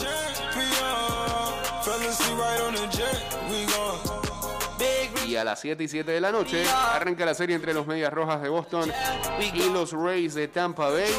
Y 5.27 5.35
a 5.35 5.43
las 5.43 5.61
7 5.61 5.83
y 5.83 5.87
7 5.87 6.11
de 6.11 6.19
la 6.21 6.31
noche 6.31 6.65
arranca 6.93 7.25
la 7.25 7.33
serie 7.33 7.55
entre 7.55 7.73
los 7.73 7.87
Medias 7.87 8.11
Rojas 8.11 8.41
de 8.41 8.49
Boston 8.49 8.91
y 9.39 9.69
los 9.69 9.93
Rays 9.93 10.33
de 10.33 10.47
Tampa 10.47 10.89
Bay. 10.89 11.13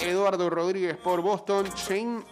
Eduardo 0.00 0.50
Rodríguez 0.50 0.96
por 0.96 1.20
Boston, 1.20 1.68
Shane 1.76 2.24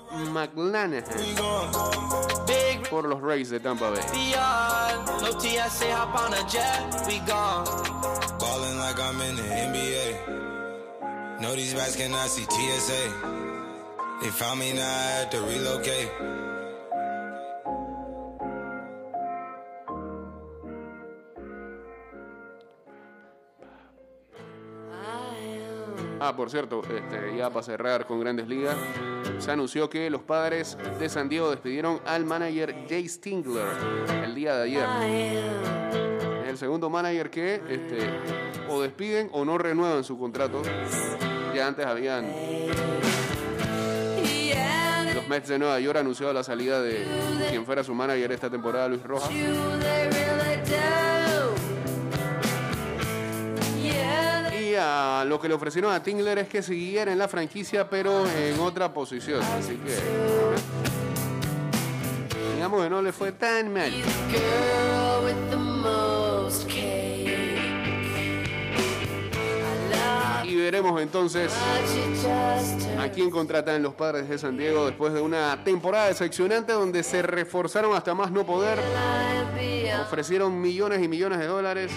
big 2.47 2.89
por 2.91 3.07
los 3.07 3.21
Rays 3.21 3.51
de 3.51 3.61
Tampa 3.61 3.91
Bay. 3.91 4.01
I'm 8.93 9.21
in 9.23 9.37
the 9.37 9.43
NBA. 9.43 11.41
No, 11.41 11.55
these 11.55 11.75
rats 11.75 11.97
cannot 11.97 12.29
see 12.29 12.45
TSA. 12.45 13.13
They 14.21 14.29
found 14.29 14.61
me 14.61 14.73
now, 14.75 15.25
to 15.31 15.41
relocate. 15.41 16.11
Ah, 26.21 26.35
por 26.35 26.49
cierto, 26.49 26.81
este, 26.83 27.37
ya 27.37 27.51
para 27.51 27.63
cerrar 27.63 28.07
con 28.07 28.21
Grandes 28.21 28.49
Ligas, 28.49 28.77
se 29.39 29.51
anunció 29.51 29.91
que 29.91 30.09
los 30.09 30.23
padres 30.23 30.79
de 30.99 31.09
San 31.09 31.29
Diego 31.29 31.51
despidieron 31.51 32.01
al 32.07 32.25
manager 32.25 32.75
Jay 32.89 33.07
Stingler 33.09 33.67
el 34.25 34.35
día 34.35 34.57
de 34.57 34.63
ayer. 34.63 36.34
El 36.47 36.59
segundo 36.59 36.91
manager 36.91 37.31
que 37.31 37.55
este, 37.69 38.11
o 38.69 38.81
despiden 38.83 39.29
o 39.33 39.45
no 39.45 39.59
renuevan 39.59 40.05
su 40.05 40.19
contrato. 40.19 40.63
Ya 41.55 41.67
antes 41.67 41.87
habían 41.87 42.27
los 45.15 45.29
Mets 45.29 45.49
de 45.49 45.59
Nueva 45.59 45.79
York 45.81 45.99
anunciado 45.99 46.33
la 46.33 46.43
salida 46.43 46.83
de 46.83 47.07
quien 47.51 47.65
fuera 47.65 47.85
su 47.85 47.95
manager 47.95 48.33
esta 48.33 48.51
temporada, 48.51 48.89
Luis 48.89 49.03
Rojas. 49.03 49.31
Y 54.53 54.75
ah, 54.77 55.25
lo 55.27 55.41
que 55.41 55.49
le 55.49 55.55
ofrecieron 55.55 55.93
a 55.93 56.03
Tingler 56.03 56.39
es 56.39 56.49
que 56.49 56.63
siguiera 56.63 57.13
en 57.13 57.19
la 57.19 57.29
franquicia, 57.29 57.89
pero 57.89 58.27
en 58.29 58.59
otra 58.59 58.93
posición. 58.93 59.41
Así 59.43 59.77
que. 59.77 59.95
Digamos 62.55 62.83
que 62.83 62.91
no 62.91 63.01
le 63.01 63.13
fue 63.13 63.33
tan 63.33 63.73
mal. 63.73 63.93
Veremos 70.75 71.01
entonces 71.01 71.53
a 72.99 73.09
quién 73.11 73.31
contratan 73.31 73.81
los 73.81 73.95
padres 73.95 74.29
de 74.29 74.37
San 74.39 74.57
Diego 74.57 74.87
después 74.87 75.15
de 75.15 75.21
una 75.21 75.63
temporada 75.63 76.09
decepcionante 76.09 76.73
donde 76.73 77.05
se 77.05 77.23
reforzaron 77.23 77.95
hasta 77.95 78.13
más 78.13 78.33
no 78.33 78.45
poder. 78.45 78.81
Ofrecieron 80.03 80.61
millones 80.61 81.01
y 81.01 81.07
millones 81.07 81.39
de 81.39 81.47
dólares 81.47 81.93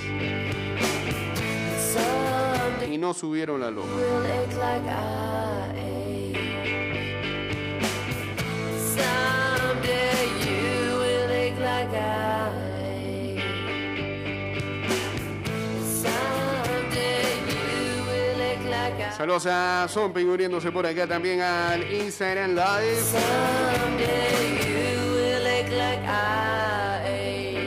y 2.87 2.97
no 2.99 3.15
subieron 3.15 3.61
la 3.61 3.71
loma. 3.71 3.89
Saludos 19.17 19.47
a 19.47 19.87
Zombie 19.89 20.23
uniéndose 20.25 20.71
por 20.71 20.85
acá 20.85 21.07
también 21.07 21.41
al 21.41 21.91
Instagram 21.91 22.51
Live. 22.51 23.01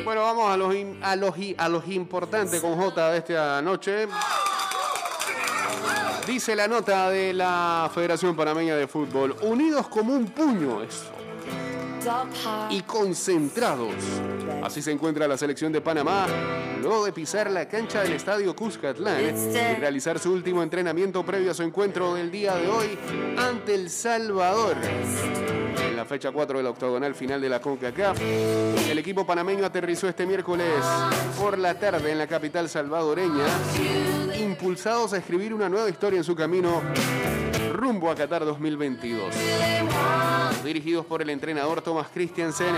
Bueno, 0.05 0.23
vamos 0.23 0.49
a 0.49 0.57
los, 0.57 0.73
a 1.03 1.17
los, 1.17 1.35
a 1.59 1.69
los 1.69 1.89
importantes 1.89 2.61
con 2.61 2.77
J 2.77 3.11
de 3.11 3.19
esta 3.19 3.61
noche. 3.63 4.07
Dice 6.25 6.55
la 6.55 6.69
nota 6.69 7.11
de 7.11 7.33
la 7.33 7.91
Federación 7.93 8.37
Panameña 8.37 8.77
de 8.77 8.87
Fútbol, 8.87 9.35
unidos 9.43 9.89
como 9.89 10.13
un 10.13 10.27
puño, 10.27 10.85
eso. 10.85 11.20
Y 12.71 12.83
concentrados. 12.83 13.95
Así 14.63 14.83
se 14.83 14.91
encuentra 14.91 15.27
la 15.29 15.37
selección 15.37 15.73
de 15.73 15.81
Panamá 15.81 16.27
luego 16.81 17.05
de 17.05 17.13
pisar 17.13 17.51
la 17.51 17.69
cancha 17.69 18.03
del 18.03 18.15
estadio 18.15 18.57
Cuscatlán 18.57 19.21
y 19.21 19.81
realizar 19.81 20.19
su 20.19 20.33
último 20.33 20.63
entrenamiento 20.63 21.25
previo 21.25 21.51
a 21.51 21.55
su 21.55 21.63
encuentro 21.63 22.15
del 22.15 22.31
día 22.31 22.55
de 22.57 22.69
hoy 22.69 22.99
ante 23.37 23.75
El 23.75 23.91
Salvador. 23.91 24.77
En 25.87 25.97
la 25.97 26.05
fecha 26.05 26.31
4 26.31 26.59
de 26.59 26.65
la 26.65 26.71
octogonal 26.71 27.15
final 27.15 27.41
de 27.41 27.49
la 27.49 27.61
CONCACAF, 27.61 28.19
el 28.21 28.99
equipo 28.99 29.27
panameño 29.27 29.67
aterrizó 29.67 30.09
este 30.09 30.25
miércoles 30.25 30.69
por 31.39 31.59
la 31.59 31.79
tarde 31.79 32.13
en 32.13 32.19
la 32.19 32.27
capital 32.27 32.69
salvadoreña, 32.69 33.45
impulsados 34.41 35.13
a 35.13 35.19
escribir 35.19 35.53
una 35.55 35.69
nueva 35.69 35.89
historia 35.89 36.19
en 36.19 36.25
su 36.25 36.35
camino 36.35 36.83
rumbo 37.73 38.11
a 38.11 38.15
Qatar 38.15 38.45
2022. 38.45 39.35
Los 40.53 40.65
dirigidos 40.65 41.07
por 41.07 41.23
el 41.23 41.31
entrenador 41.31 41.81
Thomas 41.83 42.09
Christiansen 42.13 42.75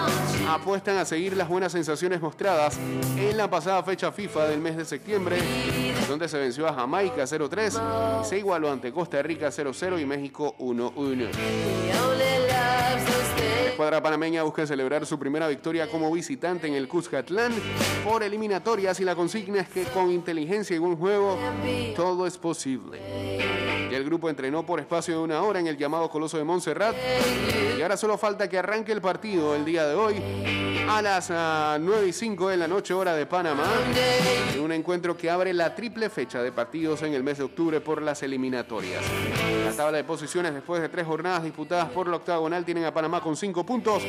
apuestan 0.49 0.99
a 0.99 1.05
seguir 1.05 1.37
las 1.37 1.49
buenas 1.49 1.73
sensaciones 1.73 2.21
mostradas 2.21 2.79
en 3.17 3.37
la 3.37 3.49
pasada 3.49 3.83
fecha 3.83 4.13
FIFA 4.13 4.47
del 4.47 4.61
mes 4.61 4.77
de 4.77 4.85
septiembre, 4.85 5.39
donde 6.09 6.29
se 6.29 6.39
venció 6.39 6.69
a 6.69 6.75
Jamaica 6.75 7.25
0-3 7.25 8.23
y 8.23 8.25
se 8.25 8.39
igualó 8.39 8.71
ante 8.71 8.93
Costa 8.93 9.23
Rica 9.23 9.49
0-0 9.49 10.01
y 10.01 10.07
México 10.07 10.55
1-1. 10.59 12.22
Escuadra 13.83 14.01
panameña 14.01 14.45
busca 14.45 14.65
celebrar 14.65 15.05
su 15.07 15.19
primera 15.19 15.49
victoria 15.49 15.89
como 15.89 16.13
visitante 16.13 16.69
en 16.69 16.75
el 16.75 16.87
Cuscatlán 16.87 17.53
por 18.05 18.23
eliminatorias 18.23 19.01
y 19.01 19.05
la 19.05 19.17
consigna 19.17 19.63
es 19.63 19.69
que 19.71 19.83
con 19.87 20.09
inteligencia 20.13 20.77
y 20.77 20.79
buen 20.79 20.95
juego 20.95 21.37
todo 21.97 22.25
es 22.25 22.39
posible. 22.39 23.72
Y 23.93 23.95
el 23.95 24.05
grupo 24.05 24.31
entrenó 24.31 24.65
por 24.65 24.81
espacio 24.81 25.19
de 25.19 25.21
una 25.21 25.43
hora 25.43 25.61
en 25.61 25.67
el 25.67 25.77
llamado 25.77 26.09
Coloso 26.09 26.39
de 26.39 26.45
Montserrat 26.45 26.97
y 27.77 27.83
ahora 27.83 27.99
solo 27.99 28.17
falta 28.17 28.49
que 28.49 28.57
arranque 28.57 28.91
el 28.91 29.03
partido 29.03 29.55
el 29.55 29.67
día 29.67 29.87
de 29.87 29.95
hoy 29.95 30.15
a 30.89 31.03
las 31.03 31.31
ah, 31.31 31.77
9 31.79 32.09
y 32.09 32.13
5 32.15 32.49
de 32.49 32.57
la 32.57 32.67
noche 32.67 32.95
hora 32.95 33.15
de 33.15 33.27
Panamá 33.27 33.67
en 34.55 34.61
un 34.61 34.73
encuentro 34.73 35.15
que 35.15 35.29
abre 35.29 35.53
la 35.53 35.75
triple 35.75 36.09
fecha 36.09 36.43
de 36.43 36.53
partidos 36.53 37.03
en 37.03 37.13
el 37.13 37.23
mes 37.23 37.37
de 37.37 37.45
octubre 37.45 37.83
por 37.83 38.01
las 38.01 38.23
eliminatorias. 38.23 39.05
La 39.67 39.73
tabla 39.73 39.99
de 39.99 40.05
posiciones 40.05 40.55
después 40.55 40.81
de 40.81 40.89
tres 40.89 41.07
jornadas 41.07 41.43
disputadas 41.43 41.91
por 41.91 42.09
la 42.09 42.17
octagonal 42.17 42.65
tienen 42.65 42.87
a 42.87 42.95
Panamá 42.95 43.21
con 43.21 43.37
5 43.37 43.67
puntos, 43.67 44.03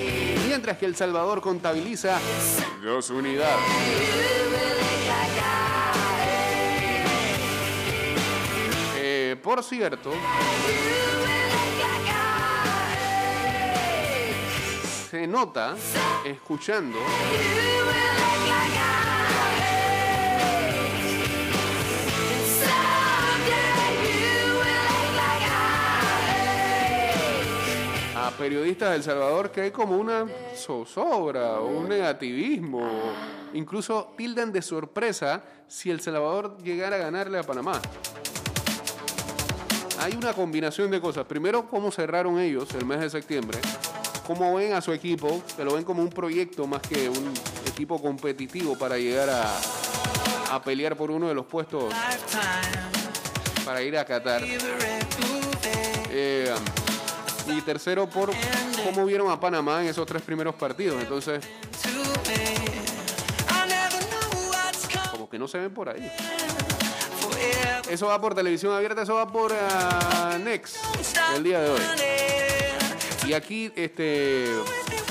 mientras 0.48 0.78
que 0.78 0.86
El 0.86 0.96
Salvador 0.96 1.42
contabiliza 1.42 2.22
dos 2.82 3.10
unidades. 3.10 4.93
por 9.44 9.62
cierto... 9.62 10.12
Se 15.12 15.28
nota 15.28 15.76
escuchando 16.26 16.98
a 28.16 28.32
periodistas 28.32 28.98
de 28.98 29.04
Salvador 29.04 29.52
que 29.52 29.62
hay 29.62 29.72
como 29.72 29.98
una 29.98 30.26
zozobra 30.56 31.60
o 31.60 31.68
un 31.68 31.90
negativismo. 31.90 32.90
Incluso 33.54 34.14
tildan 34.18 34.52
de 34.52 34.62
sorpresa 34.62 35.44
si 35.68 35.92
El 35.92 36.00
Salvador 36.00 36.58
llegara 36.64 36.96
a 36.96 37.00
ganarle 37.00 37.38
a 37.38 37.44
Panamá. 37.44 37.80
Hay 40.04 40.16
una 40.16 40.34
combinación 40.34 40.92
de 40.92 41.00
cosas. 41.00 41.26
Primero, 41.26 41.66
cómo 41.70 41.90
cerraron 41.90 42.38
ellos 42.38 42.68
el 42.78 42.86
mes 42.86 43.00
de 43.00 43.10
septiembre. 43.10 43.58
Cómo 44.28 44.54
ven 44.56 44.74
a 44.74 44.82
su 44.82 44.92
equipo, 44.92 45.42
que 45.56 45.64
lo 45.64 45.76
ven 45.76 45.86
como 45.86 46.02
un 46.02 46.10
proyecto 46.10 46.68
más 46.68 46.82
que 46.82 47.08
un 47.08 47.34
equipo 47.66 48.02
competitivo 48.02 48.78
para 48.78 48.98
llegar 48.98 49.30
a, 49.30 49.58
a 50.52 50.62
pelear 50.62 50.98
por 50.98 51.10
uno 51.10 51.30
de 51.30 51.34
los 51.34 51.46
puestos 51.46 51.94
para 53.64 53.82
ir 53.82 53.98
a 53.98 54.04
Qatar. 54.04 54.44
Eh, 56.10 56.54
y 57.48 57.62
tercero, 57.62 58.10
por 58.10 58.32
cómo 58.84 59.06
vieron 59.06 59.32
a 59.32 59.40
Panamá 59.40 59.82
en 59.84 59.88
esos 59.88 60.06
tres 60.06 60.22
primeros 60.22 60.56
partidos. 60.56 61.02
Entonces, 61.02 61.46
como 65.12 65.30
que 65.30 65.40
no 65.40 65.48
se 65.48 65.60
ven 65.60 65.74
por 65.74 65.88
ahí. 65.88 66.12
Eso 67.90 68.08
va 68.08 68.20
por 68.20 68.34
televisión 68.34 68.74
abierta, 68.74 69.02
eso 69.02 69.16
va 69.16 69.28
por 69.28 69.54
ah, 69.54 70.38
Next 70.44 70.78
el 71.36 71.44
día 71.44 71.60
de 71.62 71.70
hoy. 71.70 71.82
Y 73.28 73.34
aquí 73.34 73.72
este 73.76 74.48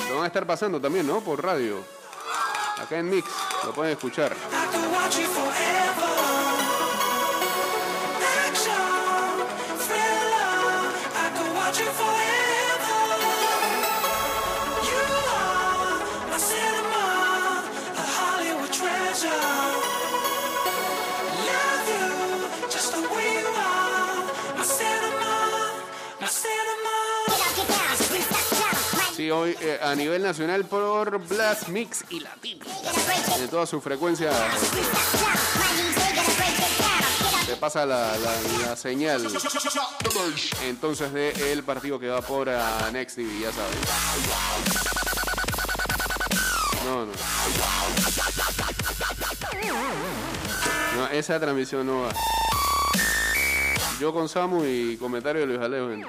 lo 0.08 0.16
van 0.16 0.24
a 0.24 0.26
estar 0.26 0.46
pasando 0.46 0.80
también, 0.80 1.06
¿no? 1.06 1.20
Por 1.20 1.42
radio. 1.42 1.78
Acá 2.78 2.98
en 2.98 3.10
Mix 3.10 3.26
lo 3.64 3.72
pueden 3.72 3.92
escuchar. 3.92 4.34
Hoy 29.32 29.56
eh, 29.60 29.78
a 29.82 29.94
nivel 29.94 30.22
nacional 30.22 30.64
por 30.64 31.18
Blast 31.26 31.68
Mix 31.68 32.04
y 32.10 32.20
Latino. 32.20 32.64
En 33.38 33.48
toda 33.48 33.66
su 33.66 33.80
frecuencia 33.80 34.30
se 37.46 37.56
pasa 37.56 37.84
la, 37.84 38.76
señal 38.76 39.26
entonces 40.64 41.12
de 41.12 41.52
el 41.52 41.62
partido 41.62 41.98
que 41.98 42.08
va 42.08 42.20
por 42.22 42.48
ah, 42.48 42.90
Next 42.92 43.16
TV, 43.16 43.40
ya 43.40 43.52
saben. 43.52 43.78
No, 46.84 47.06
no. 47.06 47.12
No, 50.96 51.08
esa 51.08 51.40
transmisión 51.40 51.86
no 51.86 52.02
va. 52.02 52.12
Yo 54.00 54.12
con 54.12 54.28
Samu 54.28 54.64
y 54.64 54.96
comentario 54.96 55.42
de 55.42 55.46
Luis 55.46 55.60
Alejo 55.60 55.92
en 55.92 56.04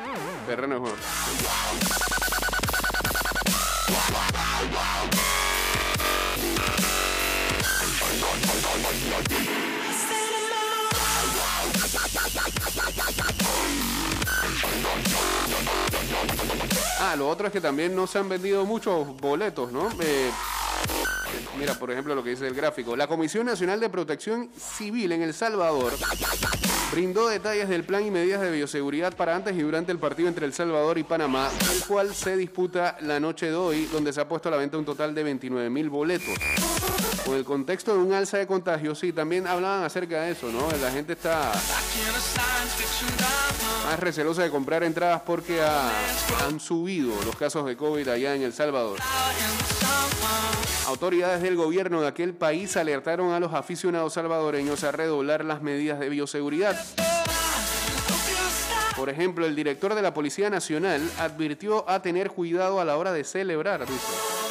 terreno 0.47 0.79
de. 0.79 1.92
Ah, 17.13 17.15
lo 17.15 17.29
otro 17.29 17.45
es 17.45 17.53
que 17.53 17.61
también 17.61 17.95
no 17.95 18.07
se 18.07 18.17
han 18.17 18.27
vendido 18.27 18.65
muchos 18.65 19.05
boletos, 19.21 19.71
¿no? 19.71 19.87
Eh, 20.01 20.31
mira, 21.59 21.75
por 21.75 21.91
ejemplo, 21.91 22.15
lo 22.15 22.23
que 22.23 22.31
dice 22.31 22.47
el 22.47 22.55
gráfico. 22.55 22.95
La 22.95 23.05
Comisión 23.05 23.45
Nacional 23.45 23.79
de 23.79 23.87
Protección 23.87 24.49
Civil 24.57 25.11
en 25.11 25.21
El 25.21 25.35
Salvador 25.35 25.93
brindó 26.91 27.27
detalles 27.27 27.69
del 27.69 27.83
plan 27.83 28.03
y 28.03 28.09
medidas 28.09 28.41
de 28.41 28.49
bioseguridad 28.49 29.15
para 29.15 29.35
antes 29.35 29.55
y 29.55 29.61
durante 29.61 29.91
el 29.91 29.99
partido 29.99 30.27
entre 30.27 30.47
El 30.47 30.53
Salvador 30.53 30.97
y 30.97 31.03
Panamá, 31.03 31.51
el 31.71 31.85
cual 31.85 32.15
se 32.15 32.35
disputa 32.35 32.97
la 33.01 33.19
noche 33.19 33.45
de 33.45 33.55
hoy, 33.55 33.85
donde 33.91 34.11
se 34.11 34.19
ha 34.19 34.27
puesto 34.27 34.49
a 34.49 34.53
la 34.53 34.57
venta 34.57 34.79
un 34.79 34.85
total 34.85 35.13
de 35.13 35.21
29 35.21 35.69
mil 35.69 35.91
boletos. 35.91 36.33
Con 37.25 37.35
el 37.35 37.45
contexto 37.45 37.93
de 37.93 37.99
un 37.99 38.11
alza 38.13 38.37
de 38.37 38.45
contagios, 38.47 38.99
sí, 38.99 39.13
también 39.13 39.47
hablaban 39.47 39.83
acerca 39.83 40.21
de 40.23 40.31
eso, 40.31 40.47
¿no? 40.51 40.69
La 40.81 40.91
gente 40.91 41.13
está 41.13 41.51
más 43.85 43.99
recelosa 43.99 44.43
de 44.43 44.49
comprar 44.49 44.83
entradas 44.83 45.21
porque 45.25 45.61
ha- 45.61 45.91
han 46.45 46.59
subido 46.59 47.13
los 47.25 47.35
casos 47.37 47.65
de 47.65 47.77
COVID 47.77 48.07
allá 48.09 48.35
en 48.35 48.41
El 48.43 48.51
Salvador. 48.53 48.99
Autoridades 50.87 51.41
del 51.41 51.55
gobierno 51.55 52.01
de 52.01 52.07
aquel 52.07 52.33
país 52.33 52.75
alertaron 52.75 53.31
a 53.31 53.39
los 53.39 53.53
aficionados 53.53 54.13
salvadoreños 54.13 54.83
a 54.83 54.91
redoblar 54.91 55.45
las 55.45 55.61
medidas 55.61 55.99
de 55.99 56.09
bioseguridad. 56.09 56.77
Por 58.97 59.09
ejemplo, 59.09 59.45
el 59.45 59.55
director 59.55 59.95
de 59.95 60.01
la 60.01 60.13
Policía 60.13 60.49
Nacional 60.49 61.09
advirtió 61.19 61.89
a 61.89 62.01
tener 62.01 62.31
cuidado 62.31 62.81
a 62.81 62.85
la 62.85 62.97
hora 62.97 63.11
de 63.13 63.23
celebrar, 63.23 63.81
dice. 63.87 64.42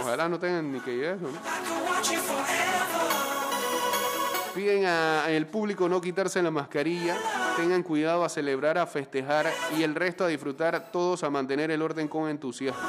Ojalá 0.00 0.28
no 0.28 0.38
tengan 0.38 0.72
ni 0.72 0.80
que 0.80 0.92
ir 0.92 1.06
a 1.06 1.14
eso, 1.14 1.24
¿no? 1.24 1.38
Piden 4.54 4.86
al 4.86 5.46
público 5.46 5.88
no 5.88 6.00
quitarse 6.00 6.42
la 6.42 6.50
mascarilla, 6.50 7.16
tengan 7.56 7.82
cuidado 7.82 8.24
a 8.24 8.28
celebrar, 8.28 8.76
a 8.78 8.86
festejar 8.86 9.46
y 9.76 9.82
el 9.82 9.94
resto 9.94 10.24
a 10.24 10.28
disfrutar, 10.28 10.90
todos 10.90 11.22
a 11.22 11.30
mantener 11.30 11.70
el 11.70 11.80
orden 11.80 12.08
con 12.08 12.28
entusiasmo. 12.28 12.80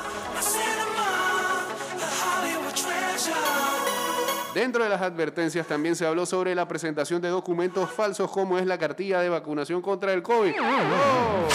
Dentro 4.53 4.83
de 4.83 4.89
las 4.89 5.01
advertencias 5.01 5.67
también 5.67 5.95
se 5.95 6.07
habló 6.07 6.25
sobre 6.25 6.55
la 6.55 6.67
presentación 6.67 7.21
de 7.21 7.29
documentos 7.29 7.89
falsos 7.91 8.31
como 8.31 8.57
es 8.57 8.65
la 8.65 8.79
cartilla 8.79 9.21
de 9.21 9.29
vacunación 9.29 9.81
contra 9.81 10.11
el 10.11 10.23
COVID. 10.23 10.53
¡Oh! 10.59 11.47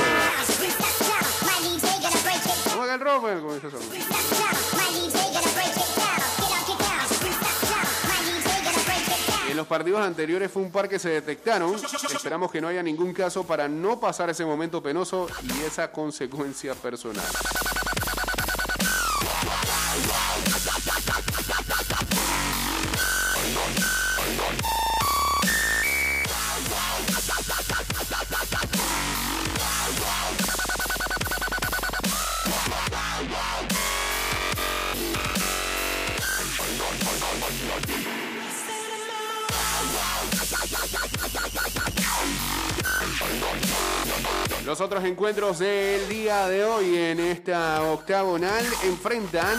¿Cómo 2.70 2.82
haga 2.82 2.94
el 2.94 3.00
rover? 3.00 3.40
Los 9.64 9.68
partidos 9.70 10.02
anteriores 10.02 10.52
fue 10.52 10.60
un 10.62 10.70
par 10.70 10.90
que 10.90 10.98
se 10.98 11.08
detectaron. 11.08 11.74
Esperamos 11.74 12.52
que 12.52 12.60
no 12.60 12.68
haya 12.68 12.82
ningún 12.82 13.14
caso 13.14 13.44
para 13.44 13.66
no 13.66 13.98
pasar 13.98 14.28
ese 14.28 14.44
momento 14.44 14.82
penoso 14.82 15.26
y 15.42 15.62
esa 15.62 15.90
consecuencia 15.90 16.74
personal. 16.74 17.24
Encuentros 45.24 45.58
del 45.58 46.06
día 46.06 46.48
de 46.48 46.64
hoy 46.64 46.98
en 46.98 47.18
esta 47.18 47.82
octagonal 47.82 48.62
enfrentan 48.82 49.56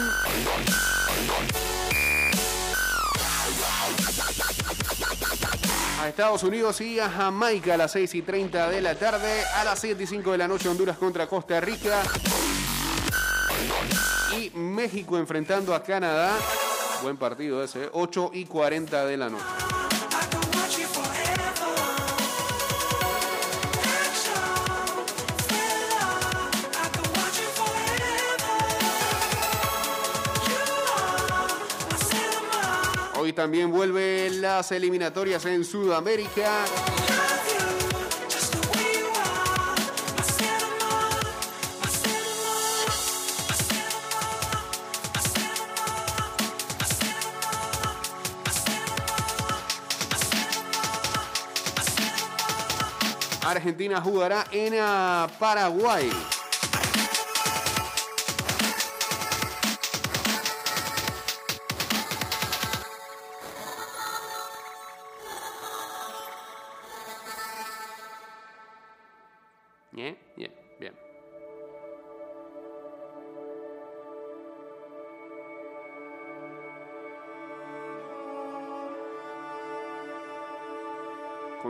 a 6.00 6.08
Estados 6.08 6.44
Unidos 6.44 6.80
y 6.82 7.00
a 7.00 7.10
Jamaica 7.10 7.74
a 7.74 7.78
las 7.78 7.90
6 7.90 8.14
y 8.14 8.22
30 8.22 8.70
de 8.70 8.80
la 8.80 8.94
tarde, 8.94 9.42
a 9.56 9.64
las 9.64 9.80
7 9.80 10.04
y 10.04 10.06
5 10.06 10.30
de 10.30 10.38
la 10.38 10.46
noche 10.46 10.68
Honduras 10.68 10.98
contra 10.98 11.26
Costa 11.26 11.60
Rica 11.60 12.00
y 14.38 14.56
México 14.56 15.18
enfrentando 15.18 15.74
a 15.74 15.82
Canadá. 15.82 16.32
Buen 17.02 17.16
partido 17.16 17.64
ese, 17.64 17.90
8 17.92 18.30
y 18.34 18.44
40 18.44 19.04
de 19.04 19.16
la 19.16 19.28
noche. 19.28 19.75
También 33.36 33.70
vuelven 33.70 34.40
las 34.40 34.72
eliminatorias 34.72 35.44
en 35.44 35.62
Sudamérica. 35.62 36.64
Argentina 53.42 54.00
jugará 54.00 54.46
en 54.50 54.74
ah, 54.80 55.28
Paraguay. 55.38 56.10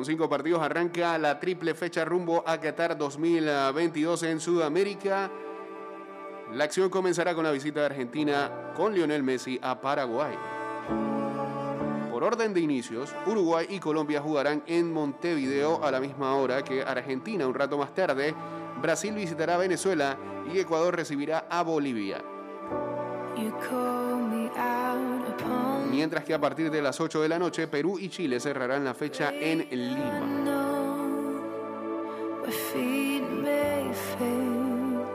Cinco 0.07 0.29
partidos 0.29 0.63
arranca 0.63 1.19
la 1.19 1.41
triple 1.41 1.75
fecha 1.75 2.05
rumbo 2.05 2.45
a 2.47 2.61
Qatar 2.61 2.97
2022 2.97 4.23
en 4.23 4.39
Sudamérica. 4.41 5.31
La 6.55 6.65
acción 6.65 6.89
comenzará 6.89 7.35
con 7.35 7.43
la 7.43 7.51
visita 7.51 7.81
de 7.81 7.87
Argentina 7.87 8.73
con 8.77 8.95
Lionel 8.95 9.25
Messi 9.25 9.59
a 9.61 9.81
Paraguay. 9.81 10.37
Por 12.13 12.23
orden 12.23 12.55
de 12.55 12.61
inicios, 12.61 13.15
Uruguay 13.27 13.67
y 13.69 13.81
Colombia 13.81 14.23
jugarán 14.23 14.63
en 14.67 14.93
Montevideo 14.93 15.85
a 15.85 15.91
la 15.91 15.99
misma 15.99 16.37
hora 16.37 16.63
que 16.63 16.83
Argentina 16.83 17.47
un 17.47 17.55
rato 17.55 17.77
más 17.77 17.93
tarde. 17.93 18.33
Brasil 18.81 19.13
visitará 19.13 19.57
Venezuela 19.57 20.17
y 20.53 20.61
Ecuador 20.61 20.95
recibirá 20.95 21.47
a 21.51 21.63
Bolivia. 21.63 22.23
Mientras 25.91 26.25
que 26.25 26.35
a 26.35 26.41
partir 26.41 26.71
de 26.71 26.83
las 26.83 27.01
8 27.01 27.23
de 27.23 27.29
la 27.29 27.39
noche, 27.39 27.67
Perú 27.69 27.99
y 27.99 28.09
Chile 28.09 28.39
cerrarán 28.41 28.85
la 28.85 28.95
fecha 28.95 29.33
en 29.33 29.67
Lima. 29.71 30.21
know 30.45 31.41
where 32.43 32.53
feet 32.53 33.23
may 33.23 33.91
fail. 34.19 35.07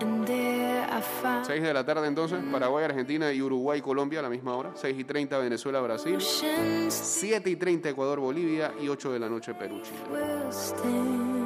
And 0.00 0.26
there 0.26 0.86
I 0.90 1.00
find 1.02 1.44
6 1.44 1.62
de 1.62 1.74
la 1.74 1.84
tarde 1.84 2.06
entonces, 2.08 2.38
Paraguay, 2.50 2.84
Argentina 2.84 3.32
y 3.32 3.42
Uruguay, 3.42 3.80
Colombia 3.80 4.20
a 4.20 4.22
la 4.22 4.30
misma 4.30 4.54
hora. 4.54 4.72
6 4.74 4.98
y 4.98 5.04
30 5.04 5.38
Venezuela, 5.38 5.80
Brasil. 5.80 6.16
oceans 6.16 6.94
7 6.94 7.50
y 7.50 7.56
30 7.56 7.90
Ecuador, 7.90 8.20
Bolivia 8.20 8.72
y 8.80 8.88
8 8.88 9.12
de 9.12 9.18
la 9.18 9.28
noche 9.28 9.54
Perú, 9.54 9.80
Chile. 9.82 11.39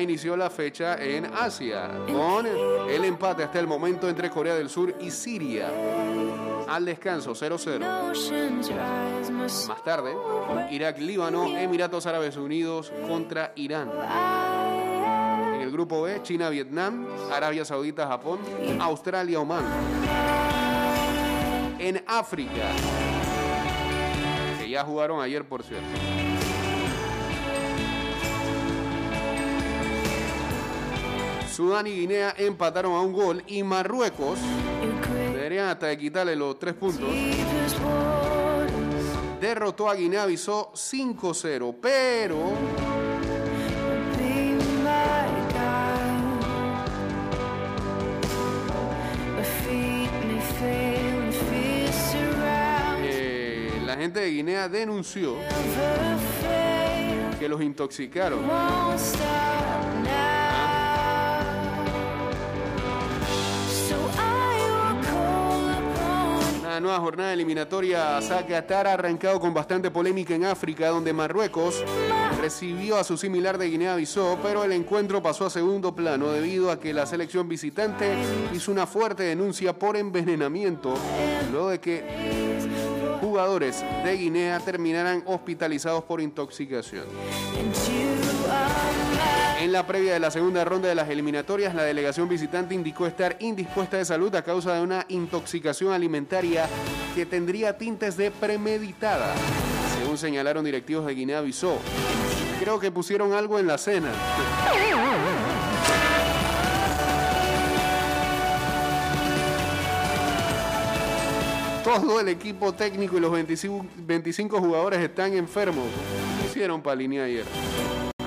Ya 0.00 0.02
inició 0.02 0.36
la 0.36 0.48
fecha 0.48 0.96
en 1.02 1.26
Asia, 1.26 1.90
con 2.10 2.46
el 2.46 3.04
empate 3.04 3.42
hasta 3.42 3.60
el 3.60 3.66
momento 3.66 4.08
entre 4.08 4.30
Corea 4.30 4.54
del 4.54 4.70
Sur 4.70 4.94
y 4.98 5.10
Siria. 5.10 5.70
Al 6.68 6.84
descanso 6.84 7.32
0-0. 7.32 8.10
Oceans 8.10 8.68
rise, 8.68 9.32
my 9.32 9.48
soul. 9.48 9.68
Más 9.68 9.84
tarde, 9.84 10.14
Irak, 10.70 10.98
Líbano, 10.98 11.48
Emiratos 11.56 12.06
Árabes 12.06 12.36
Unidos 12.36 12.90
contra 13.06 13.52
Irán. 13.56 13.90
En 15.54 15.60
el 15.60 15.70
grupo 15.70 16.02
B, 16.02 16.22
China, 16.22 16.48
Vietnam, 16.48 17.06
Arabia 17.30 17.64
Saudita, 17.64 18.06
Japón, 18.06 18.38
Australia, 18.80 19.40
Oman. 19.40 19.64
En 21.78 22.02
África, 22.06 22.70
que 24.58 24.68
ya 24.70 24.82
jugaron 24.84 25.20
ayer, 25.20 25.44
por 25.44 25.62
cierto. 25.62 26.29
Sudán 31.60 31.86
y 31.86 31.90
Guinea 31.90 32.34
empataron 32.38 32.92
a 32.92 33.00
un 33.02 33.12
gol 33.12 33.44
y 33.46 33.62
Marruecos 33.62 34.38
deberían 35.34 35.68
hasta 35.68 35.88
de 35.88 35.98
quitarle 35.98 36.34
los 36.34 36.58
tres 36.58 36.72
puntos. 36.72 37.06
Derrotó 39.38 39.90
a 39.90 39.94
Guinea-Bissau 39.94 40.72
5-0, 40.72 41.76
pero 41.78 42.52
eh, 53.04 53.82
la 53.84 53.96
gente 53.96 54.20
de 54.20 54.30
Guinea 54.30 54.66
denunció 54.66 55.34
que 57.38 57.48
los 57.50 57.60
intoxicaron. 57.60 58.40
Nueva 66.80 66.98
jornada 66.98 67.32
eliminatoria 67.32 68.16
a 68.16 68.46
Qatar 68.46 68.86
arrancado 68.86 69.38
con 69.38 69.52
bastante 69.54 69.90
polémica 69.90 70.34
en 70.34 70.44
África, 70.44 70.88
donde 70.88 71.12
Marruecos 71.12 71.84
recibió 72.40 72.96
a 72.96 73.04
su 73.04 73.16
similar 73.16 73.58
de 73.58 73.68
Guinea-Bissau, 73.68 74.38
pero 74.42 74.64
el 74.64 74.72
encuentro 74.72 75.22
pasó 75.22 75.46
a 75.46 75.50
segundo 75.50 75.94
plano 75.94 76.32
debido 76.32 76.70
a 76.70 76.80
que 76.80 76.92
la 76.92 77.06
selección 77.06 77.48
visitante 77.48 78.14
hizo 78.54 78.72
una 78.72 78.86
fuerte 78.86 79.22
denuncia 79.22 79.78
por 79.78 79.96
envenenamiento, 79.96 80.94
luego 81.52 81.70
de 81.70 81.80
que 81.80 82.04
jugadores 83.20 83.84
de 84.04 84.16
Guinea 84.16 84.58
terminaran 84.60 85.22
hospitalizados 85.26 86.04
por 86.04 86.20
intoxicación. 86.20 87.04
En 89.70 89.74
la 89.74 89.86
previa 89.86 90.14
de 90.14 90.18
la 90.18 90.32
segunda 90.32 90.64
ronda 90.64 90.88
de 90.88 90.96
las 90.96 91.08
eliminatorias, 91.08 91.76
la 91.76 91.84
delegación 91.84 92.28
visitante 92.28 92.74
indicó 92.74 93.06
estar 93.06 93.36
indispuesta 93.38 93.98
de 93.98 94.04
salud 94.04 94.34
a 94.34 94.42
causa 94.42 94.74
de 94.74 94.82
una 94.82 95.06
intoxicación 95.08 95.92
alimentaria 95.92 96.68
que 97.14 97.24
tendría 97.24 97.78
tintes 97.78 98.16
de 98.16 98.32
premeditada, 98.32 99.32
según 99.96 100.18
señalaron 100.18 100.64
directivos 100.64 101.06
de 101.06 101.14
Guinea-Bissau. 101.14 101.78
Creo 102.58 102.80
que 102.80 102.90
pusieron 102.90 103.32
algo 103.32 103.60
en 103.60 103.68
la 103.68 103.78
cena. 103.78 104.10
Todo 111.84 112.18
el 112.18 112.28
equipo 112.28 112.72
técnico 112.72 113.18
y 113.18 113.20
los 113.20 113.30
25, 113.30 113.86
25 113.98 114.58
jugadores 114.58 114.98
están 114.98 115.32
enfermos. 115.34 115.86
¿Qué 116.40 116.48
hicieron 116.48 116.82
para 116.82 116.96
línea 116.96 117.22
ayer? 117.22 117.44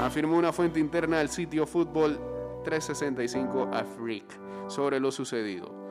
Afirmó 0.05 0.37
una 0.37 0.51
fuente 0.51 0.79
interna 0.79 1.19
del 1.19 1.29
sitio 1.29 1.65
Fútbol 1.65 2.19
365 2.63 3.69
Afrique 3.73 4.35
sobre 4.67 4.99
lo 4.99 5.11
sucedido. 5.11 5.83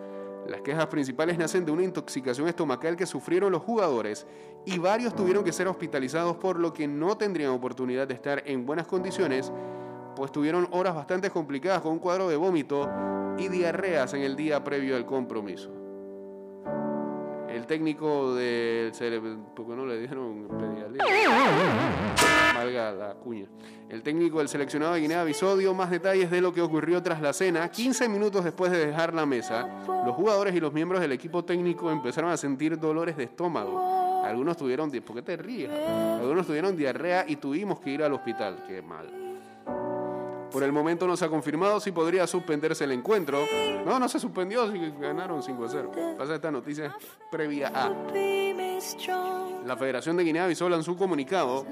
Las 0.47 0.61
quejas 0.61 0.87
principales 0.89 1.39
nacen 1.39 1.65
de 1.65 1.73
una 1.73 1.85
intoxicación 1.85 2.49
estomacal 2.49 2.97
que 2.97 3.07
sufrieron 3.07 3.53
los 3.53 3.63
jugadores 3.63 4.27
y 4.67 4.79
varios 4.79 5.15
tuvieron 5.15 5.45
que 5.45 5.53
ser 5.53 5.69
hospitalizados 5.69 6.37
por 6.37 6.59
lo 6.59 6.73
que 6.73 6.89
no 6.89 7.17
tendrían 7.17 7.53
oportunidad 7.53 8.09
de 8.09 8.15
estar 8.15 8.43
en 8.47 8.67
buenas 8.67 8.87
condiciones, 8.87 9.53
pues 10.17 10.33
tuvieron 10.33 10.69
horas 10.73 10.95
bastante 10.95 11.31
complicadas 11.31 11.81
con 11.81 11.93
un 11.93 11.99
cuadro 11.99 12.29
de 12.29 12.37
vómito 12.37 12.91
y 13.39 13.49
diarreas 13.49 14.13
en 14.15 14.23
el 14.23 14.37
día 14.37 14.63
previo 14.65 14.97
al 14.97 15.07
compromiso. 15.07 15.71
El 17.49 17.67
técnico 17.67 18.35
del 18.35 18.93
¿por 19.55 19.67
qué 19.67 19.77
no 19.77 19.87
le 19.87 19.99
dieron 20.01 20.49
pedialía? 20.49 21.05
La 22.65 23.15
cuña. 23.15 23.47
El 23.89 24.03
técnico 24.03 24.39
del 24.39 24.49
seleccionado 24.49 24.95
de 24.95 25.01
Guinea-Bissau 25.01 25.57
dio 25.59 25.75
más 25.75 25.91
detalles 25.91 26.31
de 26.31 26.41
lo 26.41 26.53
que 26.53 26.63
ocurrió 26.63 27.03
tras 27.03 27.21
la 27.21 27.33
cena. 27.33 27.71
15 27.71 28.09
minutos 28.09 28.45
después 28.45 28.73
de 28.73 28.87
dejar 28.87 29.13
la 29.13 29.27
mesa, 29.27 29.69
los 30.07 30.15
jugadores 30.15 30.55
y 30.55 30.61
los 30.61 30.73
miembros 30.73 31.01
del 31.01 31.13
equipo 31.13 31.45
técnico 31.45 31.91
empezaron 31.91 32.31
a 32.31 32.37
sentir 32.37 32.79
dolores 32.79 33.17
de 33.17 33.25
estómago. 33.25 34.23
Algunos 34.25 34.57
tuvieron, 34.57 34.91
¿por 34.91 35.17
qué 35.17 35.23
te 35.23 35.37
ríes? 35.37 35.71
Algunos 35.71 36.47
tuvieron 36.47 36.77
diarrea 36.77 37.25
y 37.29 37.37
tuvimos 37.37 37.81
que 37.81 37.91
ir 37.91 38.03
al 38.03 38.13
hospital. 38.13 38.65
Qué 38.67 38.81
mal. 38.81 39.22
Por 40.53 40.63
el 40.63 40.73
momento 40.73 41.07
no 41.07 41.17
se 41.17 41.25
ha 41.25 41.29
confirmado 41.29 41.81
si 41.81 41.93
podría 41.93 42.27
suspenderse 42.27 42.85
el 42.85 42.93
encuentro. 42.93 43.47
No, 43.87 43.99
no 43.99 44.09
se 44.09 44.19
suspendió, 44.21 44.71
que 44.73 44.93
ganaron 45.01 45.43
5 45.43 45.65
a 45.65 45.69
0. 45.69 45.93
Pasa 46.19 46.35
esta 46.35 46.51
noticia 46.51 46.95
previa 47.31 47.69
a. 47.75 47.91
La 49.65 49.77
Federación 49.77 50.17
de 50.17 50.25
Guinea-Bissau 50.25 50.69
lanzó 50.69 50.93
un 50.93 50.99
comunicado 50.99 51.65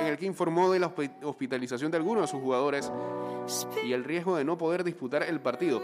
en 0.00 0.06
el 0.08 0.18
que 0.18 0.26
informó 0.26 0.70
de 0.70 0.80
la 0.80 0.92
hospi- 0.94 1.12
hospitalización 1.22 1.90
de 1.90 1.96
algunos 1.96 2.22
de 2.24 2.28
sus 2.28 2.40
jugadores 2.40 2.90
y 3.84 3.92
el 3.92 4.02
riesgo 4.04 4.36
de 4.36 4.44
no 4.44 4.58
poder 4.58 4.82
disputar 4.84 5.22
el 5.22 5.40
partido. 5.40 5.80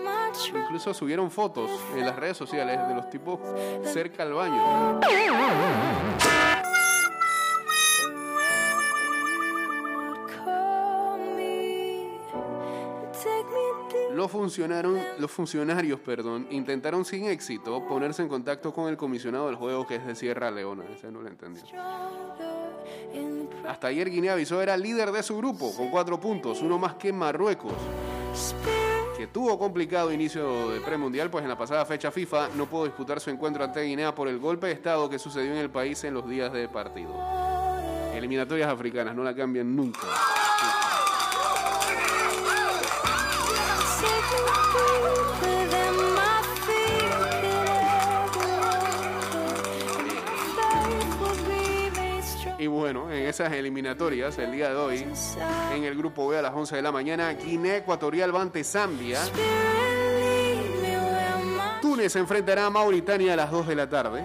Incluso 0.64 0.92
subieron 0.92 1.30
fotos 1.30 1.70
en 1.96 2.04
las 2.04 2.16
redes 2.16 2.36
sociales 2.36 2.78
de 2.88 2.94
los 2.94 3.08
tipos 3.08 3.38
cerca 3.84 4.24
al 4.24 4.32
baño. 4.34 5.00
Funcionaron, 14.34 15.00
los 15.20 15.30
funcionarios 15.30 16.00
perdón, 16.00 16.48
intentaron 16.50 17.04
sin 17.04 17.26
éxito 17.26 17.86
ponerse 17.86 18.20
en 18.20 18.28
contacto 18.28 18.74
con 18.74 18.88
el 18.88 18.96
comisionado 18.96 19.46
del 19.46 19.54
juego 19.54 19.86
que 19.86 19.94
es 19.94 20.04
de 20.04 20.16
Sierra 20.16 20.50
Leona. 20.50 20.82
Ese 20.92 21.12
no 21.12 21.22
lo 21.22 21.30
the 21.30 21.38
Hasta 23.68 23.86
ayer 23.86 24.10
Guinea-Bissau 24.10 24.60
era 24.60 24.76
líder 24.76 25.12
de 25.12 25.22
su 25.22 25.36
grupo 25.36 25.72
con 25.76 25.88
cuatro 25.88 26.18
puntos, 26.18 26.62
uno 26.62 26.80
más 26.80 26.94
que 26.96 27.12
Marruecos. 27.12 27.74
que 29.16 29.28
tuvo 29.28 29.56
complicado 29.56 30.12
inicio 30.12 30.70
de 30.70 30.80
premundial, 30.80 31.30
pues 31.30 31.44
en 31.44 31.50
la 31.50 31.56
pasada 31.56 31.86
fecha 31.86 32.10
FIFA 32.10 32.48
no 32.56 32.66
pudo 32.66 32.86
disputar 32.86 33.20
su 33.20 33.30
encuentro 33.30 33.62
ante 33.62 33.82
Guinea 33.82 34.16
por 34.16 34.26
el 34.26 34.40
golpe 34.40 34.66
de 34.66 34.72
Estado 34.72 35.08
que 35.08 35.20
sucedió 35.20 35.52
en 35.52 35.58
el 35.58 35.70
país 35.70 36.02
en 36.02 36.12
los 36.12 36.28
días 36.28 36.52
de 36.52 36.68
partido. 36.68 37.14
Eliminatorias 38.12 38.68
africanas, 38.68 39.14
no 39.14 39.22
la 39.22 39.32
cambian 39.32 39.76
nunca. 39.76 40.08
Y 52.64 52.66
bueno, 52.66 53.12
en 53.12 53.26
esas 53.26 53.52
eliminatorias, 53.52 54.38
el 54.38 54.50
día 54.50 54.70
de 54.70 54.76
hoy, 54.76 55.06
en 55.74 55.84
el 55.84 55.94
grupo 55.98 56.28
B 56.28 56.38
a 56.38 56.40
las 56.40 56.54
11 56.54 56.76
de 56.76 56.80
la 56.80 56.90
mañana, 56.90 57.34
Guinea 57.34 57.76
Ecuatorial 57.76 58.34
va 58.34 58.40
ante 58.40 58.64
Zambia. 58.64 59.20
Túnez 61.82 62.16
enfrentará 62.16 62.64
a 62.64 62.70
Mauritania 62.70 63.34
a 63.34 63.36
las 63.36 63.50
2 63.50 63.66
de 63.66 63.74
la 63.74 63.86
tarde. 63.86 64.24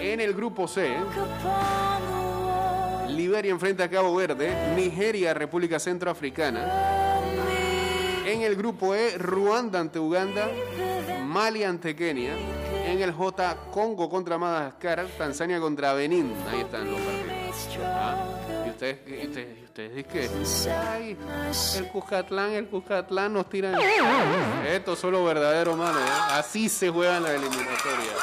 En 0.00 0.20
el 0.20 0.34
grupo 0.34 0.66
C, 0.66 0.96
Liberia 3.10 3.52
enfrenta 3.52 3.84
a 3.84 3.88
Cabo 3.88 4.16
Verde, 4.16 4.74
Nigeria, 4.74 5.32
República 5.32 5.78
Centroafricana. 5.78 7.11
En 8.32 8.40
el 8.40 8.56
grupo 8.56 8.94
E, 8.94 9.18
Ruanda 9.18 9.78
ante 9.78 9.98
Uganda, 9.98 10.48
Mali 11.26 11.64
ante 11.64 11.94
Kenia. 11.94 12.32
En 12.86 13.00
el 13.02 13.12
J, 13.12 13.56
Congo 13.70 14.08
contra 14.08 14.38
Madagascar, 14.38 15.06
Tanzania 15.18 15.60
contra 15.60 15.92
Benín. 15.92 16.32
Ahí 16.50 16.60
están 16.60 16.90
los 16.90 16.98
partidos. 17.00 17.78
Ah, 17.84 18.24
Y 18.66 18.70
ustedes, 18.70 18.98
y 19.06 19.26
ustedes, 19.26 19.94
dicen 19.94 20.04
que 20.10 20.24
el 21.78 21.88
Cuscatlán, 21.92 22.52
el 22.52 22.66
Cuscatlán 22.68 23.34
nos 23.34 23.48
tiran. 23.50 23.74
Esto 24.66 24.96
son 24.96 25.12
los 25.12 25.24
verdaderos 25.26 25.76
manos. 25.76 26.00
¿eh? 26.00 26.12
Así 26.30 26.68
se 26.70 26.88
juegan 26.88 27.22
las 27.22 27.32
eliminatorias. 27.32 28.16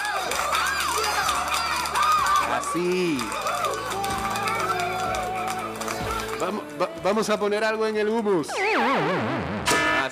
Así. 2.52 3.20
Vamos, 6.40 6.64
va- 6.82 6.90
vamos 7.04 7.30
a 7.30 7.40
poner 7.40 7.64
algo 7.64 7.86
en 7.86 7.98
el 7.98 8.08
humus. 8.10 8.48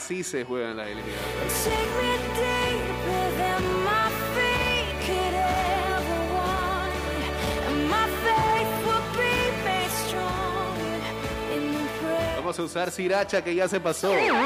Así 0.07 0.23
se 0.23 0.45
juegan 0.45 0.77
las 0.77 0.87
eliminatorias. 0.87 1.69
Vamos 12.37 12.57
a 12.57 12.63
usar 12.63 12.89
Siracha 12.89 13.43
que 13.43 13.53
ya 13.53 13.67
se 13.67 13.81
pasó. 13.81 14.13
Spirit, 14.13 14.37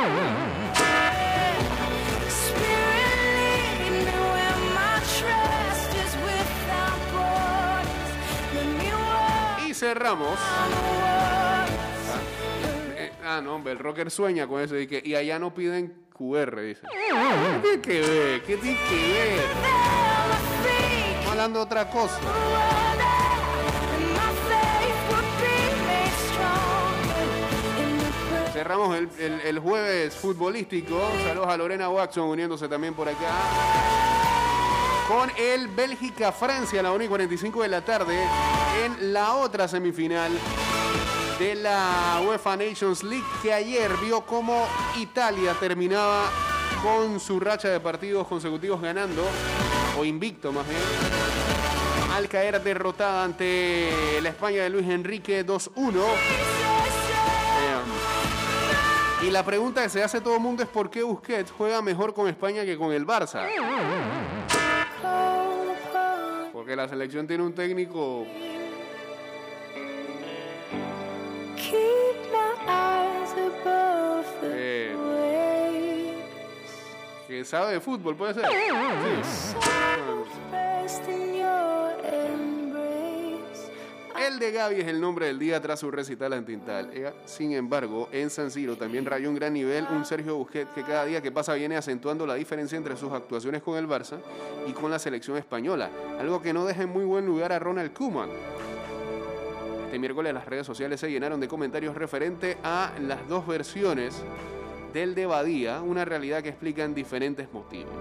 lead 10.81 11.40
ah, 13.37 13.41
no, 13.41 13.55
hombre, 13.55 13.73
el 13.73 13.79
rocker 13.79 14.09
sueña 14.11 14.47
con 14.47 14.61
eso. 14.61 14.77
Y, 14.77 14.87
que, 14.87 15.01
y 15.03 15.15
allá 15.15 15.39
no 15.39 15.53
piden 15.53 15.93
QR, 16.13 16.59
dice. 16.61 16.81
¿Qué 16.91 17.59
tiene 17.61 17.81
que 17.81 18.01
ver? 18.01 18.41
¿Qué 18.43 18.57
tiene 18.57 18.79
que 18.89 18.95
ver? 18.95 19.45
Estamos 21.09 21.31
hablando 21.31 21.59
de 21.59 21.65
otra 21.65 21.89
cosa. 21.89 22.19
Cerramos 28.53 28.95
el, 28.97 29.09
el- 29.17 29.41
el 29.41 29.59
jueves 29.59 30.13
futbolístico. 30.15 30.99
Saludos 31.25 31.47
a 31.47 31.57
Lorena 31.57 31.89
Watson 31.89 32.27
uniéndose 32.29 32.67
también 32.67 32.93
por 32.93 33.07
acá. 33.07 33.31
Con 35.07 35.31
el 35.37 35.67
Bélgica-Francia 35.69 36.79
a 36.81 36.83
la 36.83 36.91
1 36.91 37.03
y 37.05 37.07
45 37.07 37.61
de 37.63 37.67
la 37.67 37.81
tarde 37.81 38.17
en 38.85 39.13
la 39.13 39.35
otra 39.35 39.67
semifinal 39.67 40.31
de 41.41 41.55
la 41.55 42.21
UEFA 42.23 42.55
Nations 42.55 43.03
League 43.03 43.25
que 43.41 43.51
ayer 43.51 43.89
vio 43.97 44.21
cómo 44.21 44.67
Italia 44.99 45.55
terminaba 45.59 46.29
con 46.83 47.19
su 47.19 47.39
racha 47.39 47.67
de 47.69 47.79
partidos 47.79 48.27
consecutivos 48.27 48.79
ganando, 48.79 49.23
o 49.97 50.05
invicto 50.05 50.51
más 50.51 50.67
bien, 50.69 50.79
al 52.13 52.27
caer 52.27 52.61
derrotada 52.61 53.23
ante 53.23 54.19
la 54.21 54.29
España 54.29 54.61
de 54.61 54.69
Luis 54.69 54.87
Enrique 54.87 55.43
2-1. 55.43 55.95
Eh, 59.23 59.25
y 59.25 59.31
la 59.31 59.43
pregunta 59.43 59.81
que 59.81 59.89
se 59.89 60.03
hace 60.03 60.21
todo 60.21 60.35
el 60.35 60.41
mundo 60.41 60.61
es 60.61 60.69
por 60.69 60.91
qué 60.91 61.01
Busquets 61.01 61.51
juega 61.57 61.81
mejor 61.81 62.13
con 62.13 62.27
España 62.27 62.63
que 62.65 62.77
con 62.77 62.91
el 62.91 63.07
Barça. 63.07 63.47
Porque 66.53 66.75
la 66.75 66.87
selección 66.87 67.25
tiene 67.25 67.43
un 67.43 67.55
técnico 67.55 68.27
sabe 77.45 77.73
de 77.73 77.79
fútbol, 77.79 78.15
puede 78.15 78.33
ser. 78.33 78.45
Sí. 78.47 79.55
El 84.27 84.37
de 84.37 84.51
Gaby 84.51 84.81
es 84.81 84.87
el 84.87 85.01
nombre 85.01 85.25
del 85.25 85.39
día 85.39 85.59
tras 85.61 85.79
su 85.79 85.89
recital 85.89 86.33
ante 86.33 86.51
Italia. 86.51 87.13
Sin 87.25 87.53
embargo, 87.53 88.07
en 88.11 88.29
San 88.29 88.51
Siro 88.51 88.75
también 88.75 89.05
rayó 89.05 89.29
un 89.29 89.35
gran 89.35 89.51
nivel 89.51 89.87
un 89.91 90.05
Sergio 90.05 90.37
Busquets 90.37 90.69
que 90.75 90.83
cada 90.83 91.05
día 91.05 91.21
que 91.21 91.31
pasa 91.31 91.55
viene 91.55 91.75
acentuando 91.75 92.27
la 92.27 92.35
diferencia 92.35 92.77
entre 92.77 92.95
sus 92.95 93.11
actuaciones 93.11 93.63
con 93.63 93.77
el 93.77 93.87
Barça 93.87 94.19
y 94.67 94.73
con 94.73 94.91
la 94.91 94.99
selección 94.99 95.37
española, 95.37 95.89
algo 96.19 96.39
que 96.39 96.53
no 96.53 96.65
deja 96.65 96.83
en 96.83 96.89
muy 96.89 97.03
buen 97.03 97.25
lugar 97.25 97.51
a 97.51 97.59
Ronald 97.59 97.93
Koeman. 97.93 98.29
Este 99.85 99.97
miércoles 99.97 100.33
las 100.33 100.45
redes 100.45 100.67
sociales 100.67 100.99
se 100.99 101.09
llenaron 101.09 101.39
de 101.39 101.47
comentarios 101.47 101.95
referente 101.95 102.57
a 102.63 102.93
las 103.01 103.27
dos 103.27 103.47
versiones 103.47 104.23
del 104.93 105.15
de 105.15 105.25
Badía, 105.25 105.81
una 105.81 106.05
realidad 106.05 106.43
que 106.43 106.49
explican 106.49 106.93
diferentes 106.93 107.51
motivos. 107.53 107.93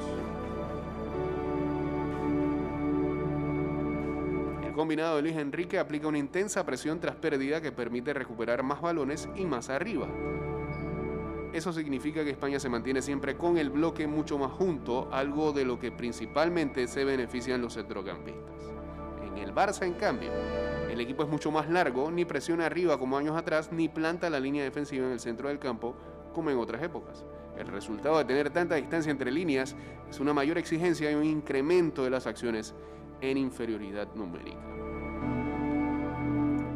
El 4.64 4.72
combinado 4.72 5.16
de 5.16 5.22
Luis 5.22 5.37
Enrique 5.37 5.79
aplica 5.79 6.09
una 6.09 6.18
intensa 6.18 6.64
presión 6.64 7.00
tras 7.00 7.16
pérdida 7.16 7.61
que 7.61 7.70
permite 7.70 8.14
recuperar 8.14 8.62
más 8.62 8.81
balones 8.81 9.29
y 9.37 9.44
más 9.44 9.68
arriba. 9.68 10.09
Eso 11.53 11.72
significa 11.72 12.24
que 12.24 12.31
España 12.31 12.61
se 12.61 12.68
mantiene 12.68 13.03
siempre 13.03 13.37
con 13.37 13.59
el 13.59 13.70
bloque 13.70 14.07
mucho 14.07 14.38
más 14.38 14.53
junto, 14.53 15.09
algo 15.12 15.53
de 15.53 15.64
lo 15.64 15.79
que 15.79 15.90
principalmente 15.90 16.87
se 16.87 17.05
benefician 17.05 17.61
los 17.61 17.74
centrocampistas. 17.74 18.55
En 19.26 19.38
el 19.38 19.53
Barça, 19.53 19.85
en 19.85 19.94
cambio, 19.94 20.31
el 20.90 21.00
equipo 21.00 21.24
es 21.24 21.29
mucho 21.29 21.50
más 21.50 21.68
largo, 21.68 22.11
ni 22.11 22.24
presiona 22.24 22.66
arriba 22.66 22.98
como 22.98 23.18
años 23.18 23.37
atrás, 23.37 23.72
ni 23.72 23.88
planta 23.88 24.31
la 24.31 24.40
línea 24.40 24.62
defensiva 24.62 25.07
en 25.07 25.12
el 25.12 25.20
centro 25.20 25.48
del 25.48 25.59
campo 25.59 25.96
como 26.33 26.51
en 26.51 26.59
otras 26.59 26.83
épocas. 26.83 27.25
El 27.57 27.66
resultado 27.69 28.19
de 28.19 28.25
tener 28.25 28.51
tanta 28.51 28.77
distancia 28.77 29.11
entre 29.11 29.31
líneas 29.31 29.77
es 30.09 30.21
una 30.21 30.33
mayor 30.33 30.59
exigencia 30.59 31.11
y 31.11 31.14
un 31.14 31.25
incremento 31.25 32.05
de 32.05 32.11
las 32.11 32.27
acciones 32.27 32.75
en 33.21 33.37
inferioridad 33.37 34.09
numérica. 34.14 34.59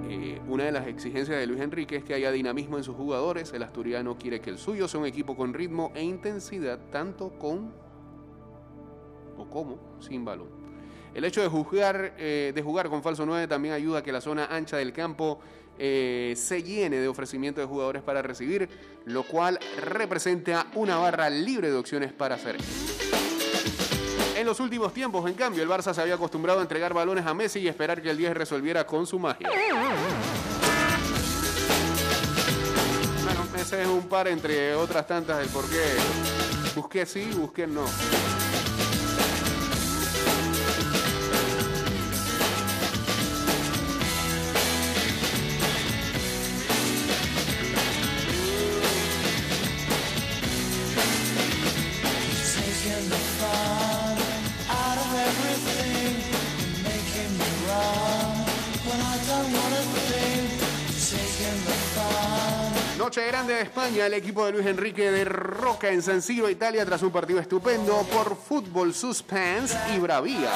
Eh, 0.09 0.40
una 0.47 0.64
de 0.64 0.73
las 0.73 0.87
exigencias 0.87 1.38
de 1.38 1.47
Luis 1.47 1.61
Enrique 1.61 1.97
es 1.97 2.05
que 2.05 2.14
haya 2.14 2.31
dinamismo 2.31 2.77
en 2.77 2.85
sus 2.85 2.95
jugadores. 2.95 3.53
El 3.53 3.62
asturiano 3.62 4.17
quiere 4.19 4.40
que 4.40 4.51
el 4.51 4.59
suyo 4.59 4.87
sea 4.87 5.01
un 5.01 5.07
equipo 5.07 5.37
con 5.37 5.55
ritmo 5.55 5.90
e 5.95 6.03
intensidad, 6.03 6.79
tanto 6.90 7.31
con 7.38 7.73
o 9.37 9.49
como 9.49 9.79
sin 10.01 10.25
balón. 10.25 10.49
El 11.14 11.25
hecho 11.25 11.40
de 11.40 11.49
jugar, 11.49 12.14
eh, 12.19 12.53
de 12.55 12.62
jugar 12.62 12.88
con 12.90 13.02
falso 13.02 13.25
9 13.25 13.46
también 13.46 13.75
ayuda 13.75 14.00
a 14.00 14.02
que 14.02 14.13
la 14.13 14.21
zona 14.21 14.46
ancha 14.46 14.77
del 14.77 14.92
campo 14.92 15.38
eh, 15.79 16.35
se 16.37 16.62
llene 16.62 16.96
de 16.98 17.08
ofrecimiento 17.08 17.60
de 17.60 17.66
jugadores 17.66 18.02
para 18.02 18.22
recibir, 18.22 18.68
lo 19.04 19.22
cual 19.25 19.58
representa 19.81 20.66
una 20.75 20.96
barra 20.96 21.31
libre 21.31 21.70
de 21.70 21.77
opciones 21.77 22.12
para 22.12 22.37
hacer. 22.37 22.56
En 24.37 24.46
los 24.46 24.58
últimos 24.60 24.92
tiempos, 24.92 25.29
en 25.29 25.35
cambio, 25.35 25.62
el 25.62 25.68
Barça 25.68 25.94
se 25.94 26.00
había 26.00 26.14
acostumbrado 26.14 26.58
a 26.58 26.62
entregar 26.62 26.92
balones 26.92 27.25
a 27.25 27.35
Messi 27.35 27.60
y 27.60 27.68
esperar 27.68 28.02
que 28.02 28.10
el 28.10 28.16
10 28.16 28.35
resolviera 28.35 28.85
con 28.85 29.06
su 29.06 29.18
magia. 29.18 29.48
Bueno, 33.22 33.46
ese 33.56 33.83
es 33.83 33.88
un 33.88 34.08
par 34.08 34.29
entre 34.29 34.75
otras 34.75 35.06
tantas 35.06 35.38
del 35.38 35.48
por 35.48 35.68
qué 35.68 35.83
busqué 36.75 37.06
sí, 37.06 37.31
busqué 37.37 37.66
no. 37.66 37.85
Noche 62.99 63.27
grande 63.27 63.55
de 63.55 63.63
España, 63.63 64.07
el 64.07 64.15
equipo 64.15 64.47
de 64.47 64.53
Luis 64.53 64.67
Enrique 64.67 65.11
de 65.11 65.25
Roca 65.25 65.90
en 65.90 66.01
San 66.01 66.23
Siro, 66.23 66.49
Italia, 66.49 66.87
tras 66.87 67.03
un 67.03 67.11
partido 67.11 67.40
estupendo 67.40 68.07
por 68.13 68.37
fútbol 68.37 68.95
suspense 68.95 69.77
y 69.97 69.99
bravía. 69.99 70.49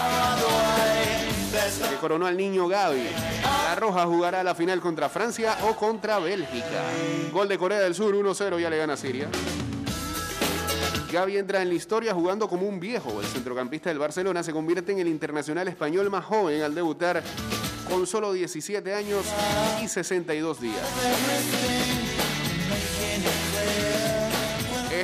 Que 1.91 1.97
coronó 1.97 2.27
al 2.27 2.37
niño 2.37 2.69
Gaby. 2.69 3.03
La 3.43 3.75
Roja 3.75 4.07
jugará 4.07 4.45
la 4.45 4.55
final 4.55 4.81
contra 4.81 5.09
Francia 5.09 5.59
o 5.69 5.75
contra 5.75 6.21
Bélgica. 6.21 6.85
Gol 7.33 7.49
de 7.49 7.59
Corea 7.59 7.81
del 7.81 7.97
Sur, 7.97 8.15
1-0, 8.15 8.61
ya 8.61 8.71
le 8.71 8.79
gana 8.79 8.97
Siria. 8.97 9.29
Gaby 11.11 11.39
entra 11.39 11.61
en 11.61 11.69
la 11.69 11.75
historia 11.75 12.15
jugando 12.15 12.49
como 12.49 12.69
un 12.69 12.79
viejo. 12.79 13.21
El 13.21 13.27
centrocampista 13.27 13.91
del 13.91 13.99
Barcelona 13.99 14.45
se 14.45 14.53
convierte 14.53 14.93
en 14.93 15.01
el 15.01 15.09
internacional 15.09 15.67
español 15.67 16.09
más 16.09 16.25
joven 16.25 16.63
al 16.63 16.75
debutar 16.75 17.21
con 17.91 18.07
solo 18.07 18.33
17 18.33 18.95
años 18.95 19.25
y 19.83 19.89
62 19.89 20.61
días. 20.61 22.08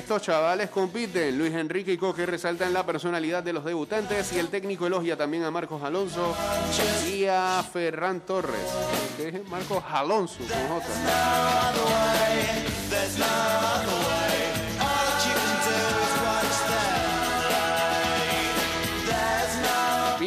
Estos 0.04 0.20
chavales 0.20 0.68
compiten. 0.68 1.38
Luis 1.38 1.54
Enrique 1.54 1.94
y 1.94 1.96
Coque 1.96 2.26
resaltan 2.26 2.74
la 2.74 2.84
personalidad 2.84 3.42
de 3.42 3.54
los 3.54 3.64
debutantes 3.64 4.34
y 4.34 4.38
el 4.38 4.48
técnico 4.48 4.86
elogia 4.86 5.16
también 5.16 5.44
a 5.44 5.50
Marcos 5.50 5.82
Alonso 5.82 6.36
y 7.10 7.24
a 7.24 7.64
Ferran 7.72 8.20
Torres. 8.20 8.70
Marcos 9.48 9.82
Alonso 9.88 10.40
con. 10.68 10.82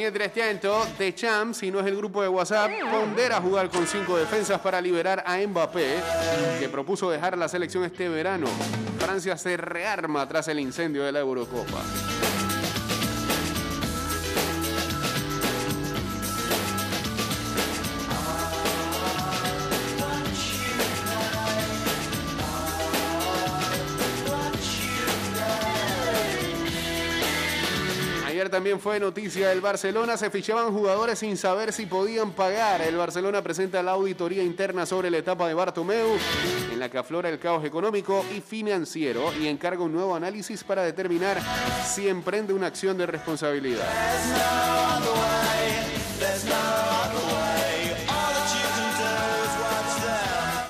Mientras 0.09 0.31
tanto, 0.31 0.87
The 0.97 1.13
Champs, 1.13 1.57
si 1.57 1.69
no 1.69 1.81
es 1.81 1.85
el 1.85 1.97
grupo 1.97 2.21
de 2.21 2.29
WhatsApp, 2.29 2.71
pondera 2.89 3.41
jugar 3.41 3.67
con 3.67 3.85
cinco 3.85 4.15
defensas 4.15 4.57
para 4.61 4.79
liberar 4.79 5.21
a 5.27 5.37
Mbappé, 5.45 5.97
que 6.61 6.69
propuso 6.69 7.11
dejar 7.11 7.37
la 7.37 7.49
selección 7.49 7.83
este 7.83 8.07
verano. 8.07 8.47
Francia 8.99 9.35
se 9.35 9.57
rearma 9.57 10.25
tras 10.25 10.47
el 10.47 10.61
incendio 10.61 11.03
de 11.03 11.11
la 11.11 11.19
Eurocopa. 11.19 11.83
Ayer 28.37 28.49
también 28.51 28.79
fue 28.79 28.99
noticia 28.99 29.49
del 29.49 29.61
Barcelona, 29.61 30.15
se 30.15 30.29
fichaban 30.29 30.71
jugadores 30.71 31.17
sin 31.17 31.35
saber 31.37 31.73
si 31.73 31.87
podían 31.87 32.33
pagar. 32.33 32.83
El 32.83 32.95
Barcelona 32.95 33.41
presenta 33.41 33.81
la 33.81 33.93
auditoría 33.93 34.43
interna 34.43 34.85
sobre 34.85 35.09
la 35.09 35.17
etapa 35.17 35.47
de 35.47 35.55
Bartomeu, 35.55 36.19
en 36.71 36.79
la 36.79 36.87
que 36.87 36.99
aflora 36.99 37.29
el 37.29 37.39
caos 37.39 37.65
económico 37.65 38.23
y 38.35 38.41
financiero 38.41 39.33
y 39.33 39.47
encarga 39.47 39.81
un 39.81 39.91
nuevo 39.91 40.15
análisis 40.15 40.63
para 40.63 40.83
determinar 40.83 41.41
si 41.83 42.07
emprende 42.07 42.53
una 42.53 42.67
acción 42.67 42.95
de 42.95 43.07
responsabilidad. 43.07 43.87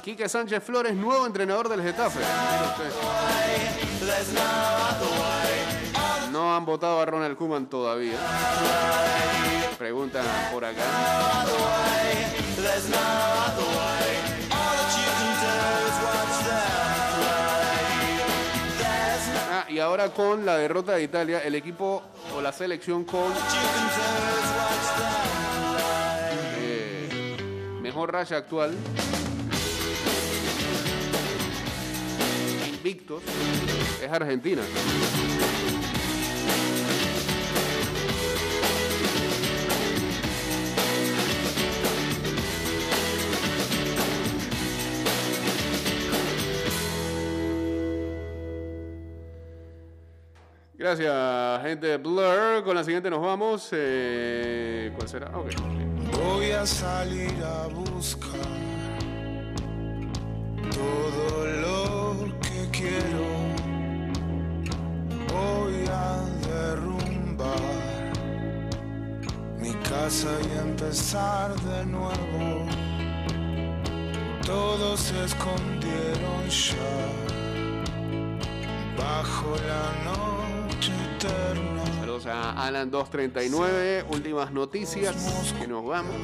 Quique 0.03 0.29
Sánchez 0.29 0.63
Flores, 0.63 0.95
nuevo 0.95 1.25
entrenador 1.25 1.67
del 1.67 1.81
Getafe. 1.81 2.21
No 6.47 6.55
han 6.55 6.65
votado 6.65 7.01
a 7.01 7.05
Ronald 7.05 7.35
Koeman 7.35 7.65
todavía. 7.67 8.17
Preguntan 9.77 10.23
por 10.49 10.63
acá. 10.63 10.81
Ah, 19.51 19.65
y 19.67 19.79
ahora 19.79 20.07
con 20.13 20.45
la 20.45 20.55
derrota 20.55 20.93
de 20.93 21.03
Italia, 21.03 21.39
el 21.39 21.53
equipo 21.53 22.01
o 22.33 22.39
la 22.39 22.53
selección 22.53 23.03
con 23.03 23.33
eh, 26.61 27.09
mejor 27.81 28.13
racha 28.13 28.37
actual. 28.37 28.73
Invictos 32.69 33.21
es 34.01 34.09
Argentina. 34.09 34.61
Gracias, 50.77 51.61
gente 51.63 51.87
de 51.87 51.97
Blur. 51.97 52.63
Con 52.63 52.75
la 52.75 52.83
siguiente 52.83 53.09
nos 53.09 53.19
vamos. 53.19 53.69
Eh, 53.71 54.91
¿Cuál 54.95 55.09
será? 55.09 55.35
Ok. 55.35 55.49
Voy 56.11 56.51
a 56.51 56.67
salir 56.67 57.33
a 57.43 57.65
buscar 57.65 58.39
todo 60.69 61.45
lo 61.63 62.39
que 62.41 62.69
quiero. 62.71 63.25
Voy 65.33 65.83
a 65.91 66.21
derrumbar 66.47 68.11
mi 69.57 69.73
casa 69.89 70.29
y 70.43 70.59
empezar 70.59 71.55
de 71.55 71.85
nuevo. 71.87 72.67
Todos 74.45 74.99
se 74.99 75.23
escondieron 75.25 76.47
ya 76.47 77.07
bajo 78.95 79.55
la 79.67 80.03
noche 80.05 80.36
eterna. 81.17 81.85
Saludos 81.99 82.25
a 82.27 82.65
Alan 82.65 82.91
239. 82.91 84.05
Últimas 84.11 84.51
noticias 84.51 85.53
que 85.59 85.67
nos 85.67 85.85
vamos. 85.85 86.15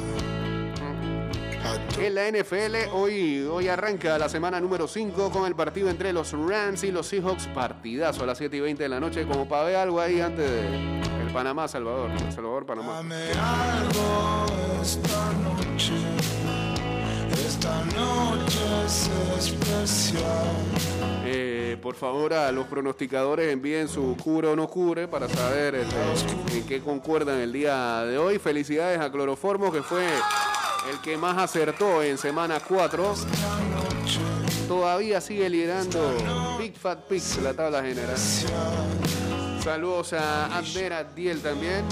En 1.99 2.15
la 2.15 2.29
NFL, 2.29 2.93
hoy, 2.93 3.47
hoy 3.49 3.67
arranca 3.67 4.17
la 4.17 4.27
semana 4.27 4.59
número 4.59 4.87
5 4.87 5.31
con 5.31 5.45
el 5.45 5.55
partido 5.55 5.89
entre 5.89 6.11
los 6.11 6.33
Rams 6.33 6.83
y 6.83 6.91
los 6.91 7.07
Seahawks. 7.07 7.47
Partidazo 7.47 8.23
a 8.23 8.27
las 8.27 8.37
7 8.37 8.57
y 8.57 8.59
20 8.59 8.83
de 8.83 8.89
la 8.89 8.99
noche, 8.99 9.25
como 9.25 9.47
para 9.47 9.63
ver 9.65 9.75
algo 9.77 9.99
ahí 9.99 10.19
antes 10.19 10.49
de 10.49 11.01
el 11.21 11.33
Panamá, 11.33 11.67
Salvador. 11.67 12.11
El 12.11 12.31
Salvador, 12.31 12.65
Panamá. 12.65 12.95
Dame 12.95 13.15
algo 13.31 14.45
esta 14.81 15.31
noche. 15.43 15.93
Esta 17.31 17.83
noche 17.95 18.59
es 18.85 19.09
especial. 19.37 21.02
Por 21.83 21.95
favor, 21.95 22.33
a 22.33 22.49
los 22.53 22.65
pronosticadores 22.67 23.51
envíen 23.51 23.89
su 23.89 24.15
cubre 24.15 24.47
o 24.47 24.55
no 24.55 24.69
cubre 24.69 25.09
para 25.09 25.27
saber 25.27 25.75
este, 25.75 26.57
en 26.57 26.65
qué 26.65 26.79
concuerdan 26.79 27.39
el 27.39 27.51
día 27.51 28.05
de 28.05 28.17
hoy. 28.17 28.39
Felicidades 28.39 29.01
a 29.01 29.11
Cloroformo, 29.11 29.69
que 29.69 29.83
fue 29.83 30.07
el 30.89 31.01
que 31.03 31.17
más 31.17 31.37
acertó 31.37 32.01
en 32.01 32.17
semana 32.17 32.61
4. 32.65 33.15
Todavía 34.69 35.19
sigue 35.19 35.49
liderando 35.49 36.15
Big 36.57 36.73
Fat 36.77 36.99
Pigs 37.01 37.39
la 37.43 37.53
tabla 37.53 37.83
general. 37.83 38.15
Saludos 39.63 40.11
a 40.11 40.57
Abner 40.57 40.91
Adiel 40.91 41.41
también. 41.41 41.85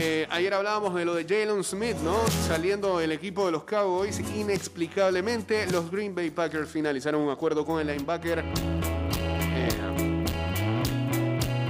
Eh, 0.00 0.26
ayer 0.30 0.54
hablábamos 0.54 0.94
de 0.94 1.04
lo 1.04 1.14
de 1.14 1.24
Jalen 1.24 1.62
Smith, 1.62 1.96
¿no? 2.02 2.26
Saliendo 2.48 3.02
el 3.02 3.12
equipo 3.12 3.44
de 3.44 3.52
los 3.52 3.64
Cowboys 3.64 4.18
inexplicablemente. 4.34 5.70
Los 5.70 5.90
Green 5.90 6.14
Bay 6.14 6.30
Packers 6.30 6.70
finalizaron 6.70 7.20
un 7.20 7.28
acuerdo 7.28 7.66
con 7.66 7.82
el 7.82 7.86
linebacker. 7.86 8.42
Eh, 9.52 10.24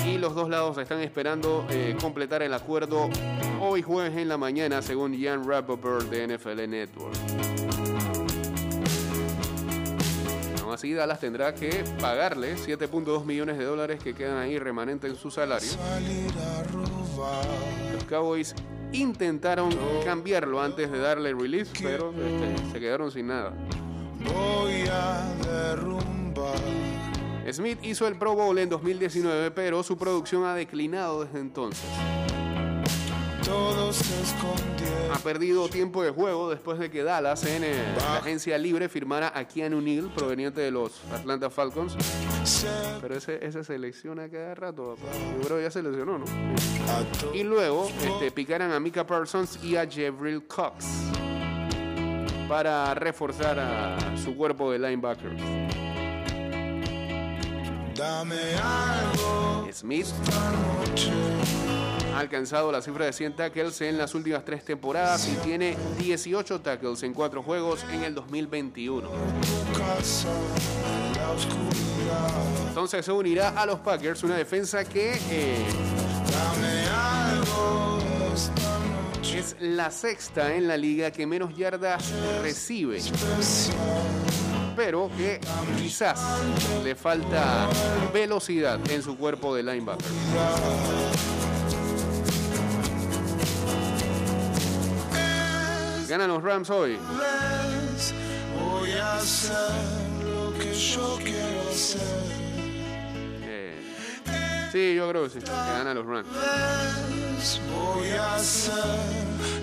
y 0.07 0.19
los 0.19 0.37
dos 0.37 0.49
lados 0.49 0.79
están 0.79 1.01
esperando 1.01 1.67
eh, 1.69 1.97
completar 2.01 2.45
el 2.45 2.55
acuerdo 2.55 3.11
hoy 3.61 3.83
jueves 3.83 4.17
en 4.17 4.29
la 4.29 4.37
mañana, 4.37 4.81
según 4.81 5.21
Jan 5.21 5.45
Rappaport 5.45 6.09
de 6.09 6.37
NFL 6.37 6.69
Network. 6.69 7.50
Así, 10.81 10.95
Dallas 10.95 11.21
tendrá 11.21 11.55
que 11.55 11.85
pagarle 12.01 12.57
7.2 12.57 13.27
millones 13.27 13.59
de 13.59 13.65
dólares 13.65 14.03
que 14.03 14.15
quedan 14.15 14.39
ahí 14.39 14.59
remanente 14.59 15.09
en 15.09 15.15
su 15.15 15.31
salario. 15.31 15.69
Los 17.93 18.05
Cowboys 18.05 18.55
intentaron 18.91 19.71
cambiarlo 20.07 20.59
antes 20.63 20.91
de 20.91 20.99
darle 20.99 21.35
release, 21.35 21.71
pero 21.83 22.13
este, 22.13 22.73
se 22.73 22.81
quedaron 22.81 23.11
sin 23.11 23.27
nada. 23.27 23.53
Voy 24.21 24.85
a 24.91 25.35
derrumbar. 25.45 26.59
Smith 27.53 27.79
hizo 27.83 28.09
el 28.09 28.17
Pro 28.17 28.35
Bowl 28.35 28.59
en 28.59 28.71
2019, 28.71 29.51
pero 29.51 29.83
su 29.83 29.99
producción 29.99 30.47
ha 30.47 30.55
declinado 30.55 31.27
desde 31.27 31.41
entonces. 31.41 31.85
Se. 33.43 35.11
Ha 35.13 35.19
perdido 35.19 35.69
tiempo 35.69 36.03
de 36.03 36.11
juego 36.11 36.51
después 36.51 36.79
de 36.79 36.91
que 36.91 37.03
Dallas 37.03 37.45
en 37.45 37.63
la 37.97 38.19
agencia 38.19 38.57
libre 38.59 38.89
firmara 38.89 39.33
a 39.35 39.47
Keanu 39.47 39.81
Neal, 39.81 40.11
proveniente 40.15 40.61
de 40.61 40.71
los 40.71 40.93
Atlanta 41.13 41.51
Falcons. 41.51 41.97
Se 42.45 42.69
Pero 43.01 43.17
ese, 43.17 43.45
ese 43.45 43.65
selecciona 43.65 44.29
cada 44.29 44.55
rato, 44.55 44.95
papá. 44.95 45.13
Yo 45.37 45.47
creo 45.47 45.57
que 45.59 45.65
ya 45.65 45.71
seleccionó, 45.71 46.19
¿no? 46.19 46.25
ató. 46.89 47.35
Y 47.35 47.43
luego 47.43 47.91
este, 48.03 48.31
picaran 48.31 48.73
a 48.73 48.81
Mika 48.81 49.07
Parsons 49.07 49.63
y 49.63 49.77
a 49.77 49.87
Jevril 49.87 50.47
Cox 50.47 50.87
para 52.49 52.95
reforzar 52.95 53.59
a 53.59 54.17
su 54.17 54.37
cuerpo 54.37 54.71
de 54.71 54.79
linebackers. 54.79 55.41
Dame 57.97 58.39
algo 58.63 59.69
Smith. 59.73 60.07
Ha 62.15 62.19
alcanzado 62.19 62.73
la 62.73 62.83
cifra 62.83 63.05
de 63.07 63.13
100 63.13 63.37
tackles 63.37 63.81
en 63.81 63.99
las 63.99 64.15
últimas 64.15 64.45
tres 64.45 64.65
temporadas 64.65 65.29
y 65.29 65.35
tiene 65.47 65.77
18 65.99 66.61
tackles 66.61 67.03
en 67.03 67.15
cuatro 67.15 67.43
juegos 67.43 67.85
en 67.93 68.05
el 68.05 68.15
2021. 68.15 69.09
Casa 69.77 70.29
en 70.29 71.17
la 71.17 71.31
oscuridad. 71.31 72.69
Entonces 72.69 73.05
se 73.05 73.13
unirá 73.13 73.51
a 73.51 73.67
los 73.67 73.81
Packers 73.81 74.23
una 74.23 74.37
defensa 74.37 74.85
que 74.85 75.19
eh, 75.31 75.67
es 79.41 79.57
la 79.61 79.91
sexta 79.91 80.55
en 80.55 80.69
la 80.69 80.77
liga 80.77 81.11
que 81.11 81.27
menos 81.27 81.57
yardas 81.57 82.13
recibe. 82.43 83.01
Pero 84.77 85.11
que 85.17 85.41
quizás 85.79 86.21
le 86.85 86.95
falta 86.95 87.69
velocidad 88.13 88.79
en 88.91 89.03
su 89.03 89.17
cuerpo 89.17 89.55
de 89.55 89.63
linebacker. 89.63 90.07
Ganan 96.11 96.29
los 96.29 96.43
Rams 96.43 96.69
hoy. 96.71 96.99
Voy 98.59 98.91
a 98.91 99.19
hacer 99.19 99.55
lo 100.25 100.53
que 100.59 100.75
yo 100.75 101.17
quiero 101.23 101.71
hacer. 101.71 102.01
Sí, 104.73 104.97
yo 104.97 105.09
creo 105.09 105.23
que 105.23 105.31
sí. 105.31 105.39
Que 105.39 105.51
ganan 105.53 105.95
los 105.95 106.05
Rams. 106.05 106.27
Voy 107.73 108.09
a 108.09 108.35
hacer 108.35 108.75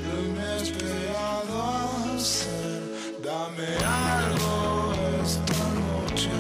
lo 0.07 0.23
inesperado 0.23 2.15
hacer. 2.15 2.81
Dame 3.21 3.67
algo 3.83 4.93
esta 5.21 5.63
noche. 5.83 6.31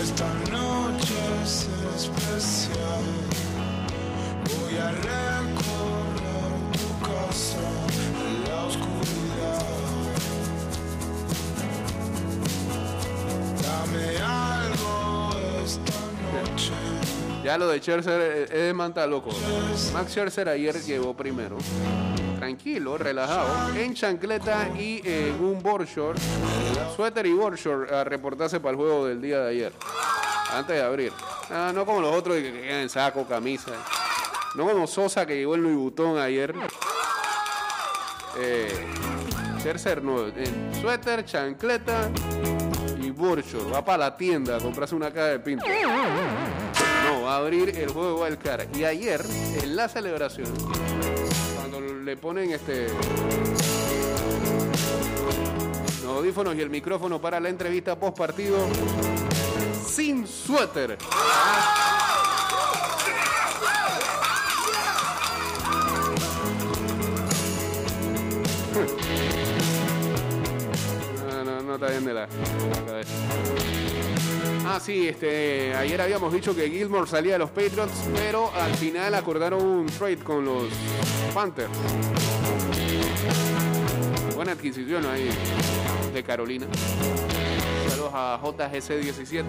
Esta 0.00 0.32
noche 0.50 1.14
es 1.44 1.68
especial. 1.94 3.04
Voy 4.48 4.78
a 4.78 4.92
recorrer 4.92 6.16
tu 6.72 6.88
casa 7.04 7.95
Ya 17.46 17.56
lo 17.56 17.68
de 17.68 17.78
Scherzer 17.78 18.52
es 18.52 18.74
manta 18.74 19.06
loco. 19.06 19.30
Max 19.92 20.10
Scherzer 20.10 20.48
ayer 20.48 20.82
llegó 20.82 21.16
primero. 21.16 21.56
Tranquilo, 22.38 22.98
relajado, 22.98 23.74
en 23.76 23.94
chancleta 23.94 24.68
y 24.76 25.00
en 25.04 25.40
un 25.40 25.62
board 25.62 25.86
short, 25.86 26.18
suéter 26.96 27.24
y 27.26 27.32
board 27.32 27.56
short 27.56 27.92
a 27.92 28.02
reportarse 28.02 28.58
para 28.58 28.72
el 28.72 28.76
juego 28.76 29.06
del 29.06 29.22
día 29.22 29.40
de 29.40 29.50
ayer, 29.50 29.72
antes 30.52 30.76
de 30.76 30.82
abrir. 30.82 31.12
Ah, 31.50 31.70
no 31.72 31.86
como 31.86 32.00
los 32.00 32.14
otros 32.14 32.36
que 32.36 32.52
quedan 32.52 32.80
en 32.80 32.88
saco, 32.88 33.24
camisa. 33.26 33.72
No 34.56 34.66
como 34.66 34.86
Sosa 34.86 35.24
que 35.24 35.36
llegó 35.36 35.54
en 35.54 35.62
Louis 35.62 35.76
Vuitton 35.76 36.18
ayer. 36.18 36.52
Eh, 38.38 38.68
Scherzer 39.58 40.02
no, 40.02 40.28
en 40.28 40.74
suéter, 40.80 41.24
chancleta 41.24 42.10
y 43.00 43.10
short. 43.10 43.72
Va 43.72 43.84
para 43.84 43.98
la 43.98 44.16
tienda 44.16 44.56
a 44.56 44.60
comprarse 44.60 44.94
una 44.94 45.10
caja 45.10 45.26
de 45.26 45.38
pinto. 45.40 45.64
No, 47.04 47.22
va 47.22 47.34
a 47.34 47.38
abrir 47.38 47.70
el 47.70 47.90
juego 47.90 48.16
de 48.16 48.24
Wildcard. 48.24 48.76
Y 48.76 48.84
ayer, 48.84 49.24
en 49.62 49.76
la 49.76 49.88
celebración, 49.88 50.48
cuando 51.56 51.80
le 51.80 52.16
ponen 52.16 52.52
este 52.52 52.88
los 56.04 56.16
audífonos 56.16 56.54
y 56.54 56.60
el 56.60 56.70
micrófono 56.70 57.20
para 57.20 57.40
la 57.40 57.48
entrevista 57.48 57.98
post 57.98 58.16
partido, 58.16 58.58
sin 59.84 60.26
suéter. 60.26 60.98
No, 71.78 71.86
no 71.86 71.86
está 71.86 71.90
bien 71.90 72.04
de 72.04 72.14
la. 72.14 72.28
Ah, 74.68 74.80
sí, 74.80 75.08
este, 75.08 75.74
ayer 75.74 76.00
habíamos 76.00 76.32
dicho 76.32 76.54
que 76.54 76.68
Gilmore 76.68 77.06
salía 77.06 77.34
de 77.34 77.38
los 77.38 77.50
Patriots, 77.50 78.08
pero 78.14 78.52
al 78.52 78.74
final 78.74 79.14
acordaron 79.14 79.64
un 79.64 79.86
trade 79.86 80.18
con 80.18 80.44
los 80.44 80.64
Panthers. 81.32 81.70
Buena 84.34 84.52
adquisición 84.52 85.06
ahí 85.06 85.30
de 86.12 86.22
Carolina. 86.22 86.66
Saludos 87.88 88.10
a 88.12 88.40
JGC17. 88.42 89.44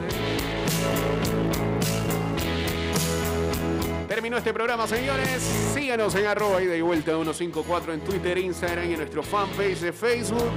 Terminó 4.07 4.37
este 4.37 4.53
programa, 4.53 4.87
señores. 4.87 5.41
Síganos 5.73 6.15
en 6.15 6.25
arroba 6.25 6.61
y 6.61 6.81
vuelta 6.81 7.11
154 7.11 7.93
en 7.93 7.99
Twitter, 8.01 8.37
Instagram 8.37 8.89
y 8.89 8.93
en 8.93 8.99
nuestro 8.99 9.23
fanpage 9.23 9.79
de 9.79 9.93
Facebook. 9.93 10.49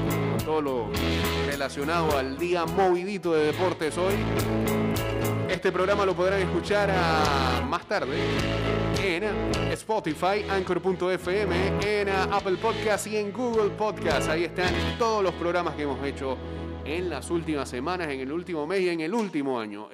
Todo 0.45 0.63
lo 0.63 0.91
relacionado 1.61 2.17
al 2.17 2.39
día 2.39 2.65
movidito 2.65 3.35
de 3.35 3.49
deportes 3.49 3.99
hoy. 3.99 4.15
Este 5.47 5.71
programa 5.71 6.07
lo 6.07 6.17
podrán 6.17 6.41
escuchar 6.41 6.89
más 7.69 7.87
tarde 7.87 8.17
en 9.05 9.25
Spotify, 9.71 10.47
Anchor.fm, 10.49 11.55
en 11.83 12.09
Apple 12.09 12.57
Podcast 12.57 13.09
y 13.09 13.19
en 13.19 13.31
Google 13.31 13.69
Podcast. 13.77 14.31
Ahí 14.31 14.45
están 14.45 14.73
todos 14.99 15.23
los 15.23 15.35
programas 15.35 15.75
que 15.75 15.83
hemos 15.83 16.03
hecho 16.03 16.39
en 16.87 17.11
las 17.11 17.31
últimas 17.31 17.69
semanas, 17.69 18.09
en 18.09 18.21
el 18.21 18.33
último 18.33 18.67
mes 18.67 18.81
y 18.81 18.89
en 18.89 19.01
el 19.01 19.13
último 19.13 19.61
año. 19.61 19.91